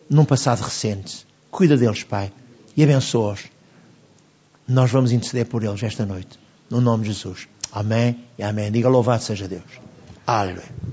num 0.10 0.26
passado 0.26 0.62
recente. 0.62 1.26
Cuida 1.52 1.76
deles, 1.76 2.04
Pai. 2.04 2.32
E 2.76 2.84
abençoa-os. 2.84 3.42
Nós 4.68 4.90
vamos 4.92 5.12
interceder 5.12 5.46
por 5.46 5.64
eles 5.64 5.82
esta 5.84 6.06
noite. 6.06 6.40
No 6.70 6.80
nome 6.80 7.04
de 7.04 7.10
Jesus. 7.10 7.48
Amém 7.72 8.18
e 8.38 8.44
amém. 8.44 8.72
Diga 8.72 8.88
louvado 8.88 9.24
seja 9.24 9.48
Deus. 9.48 9.64
Aleluia. 10.26 10.84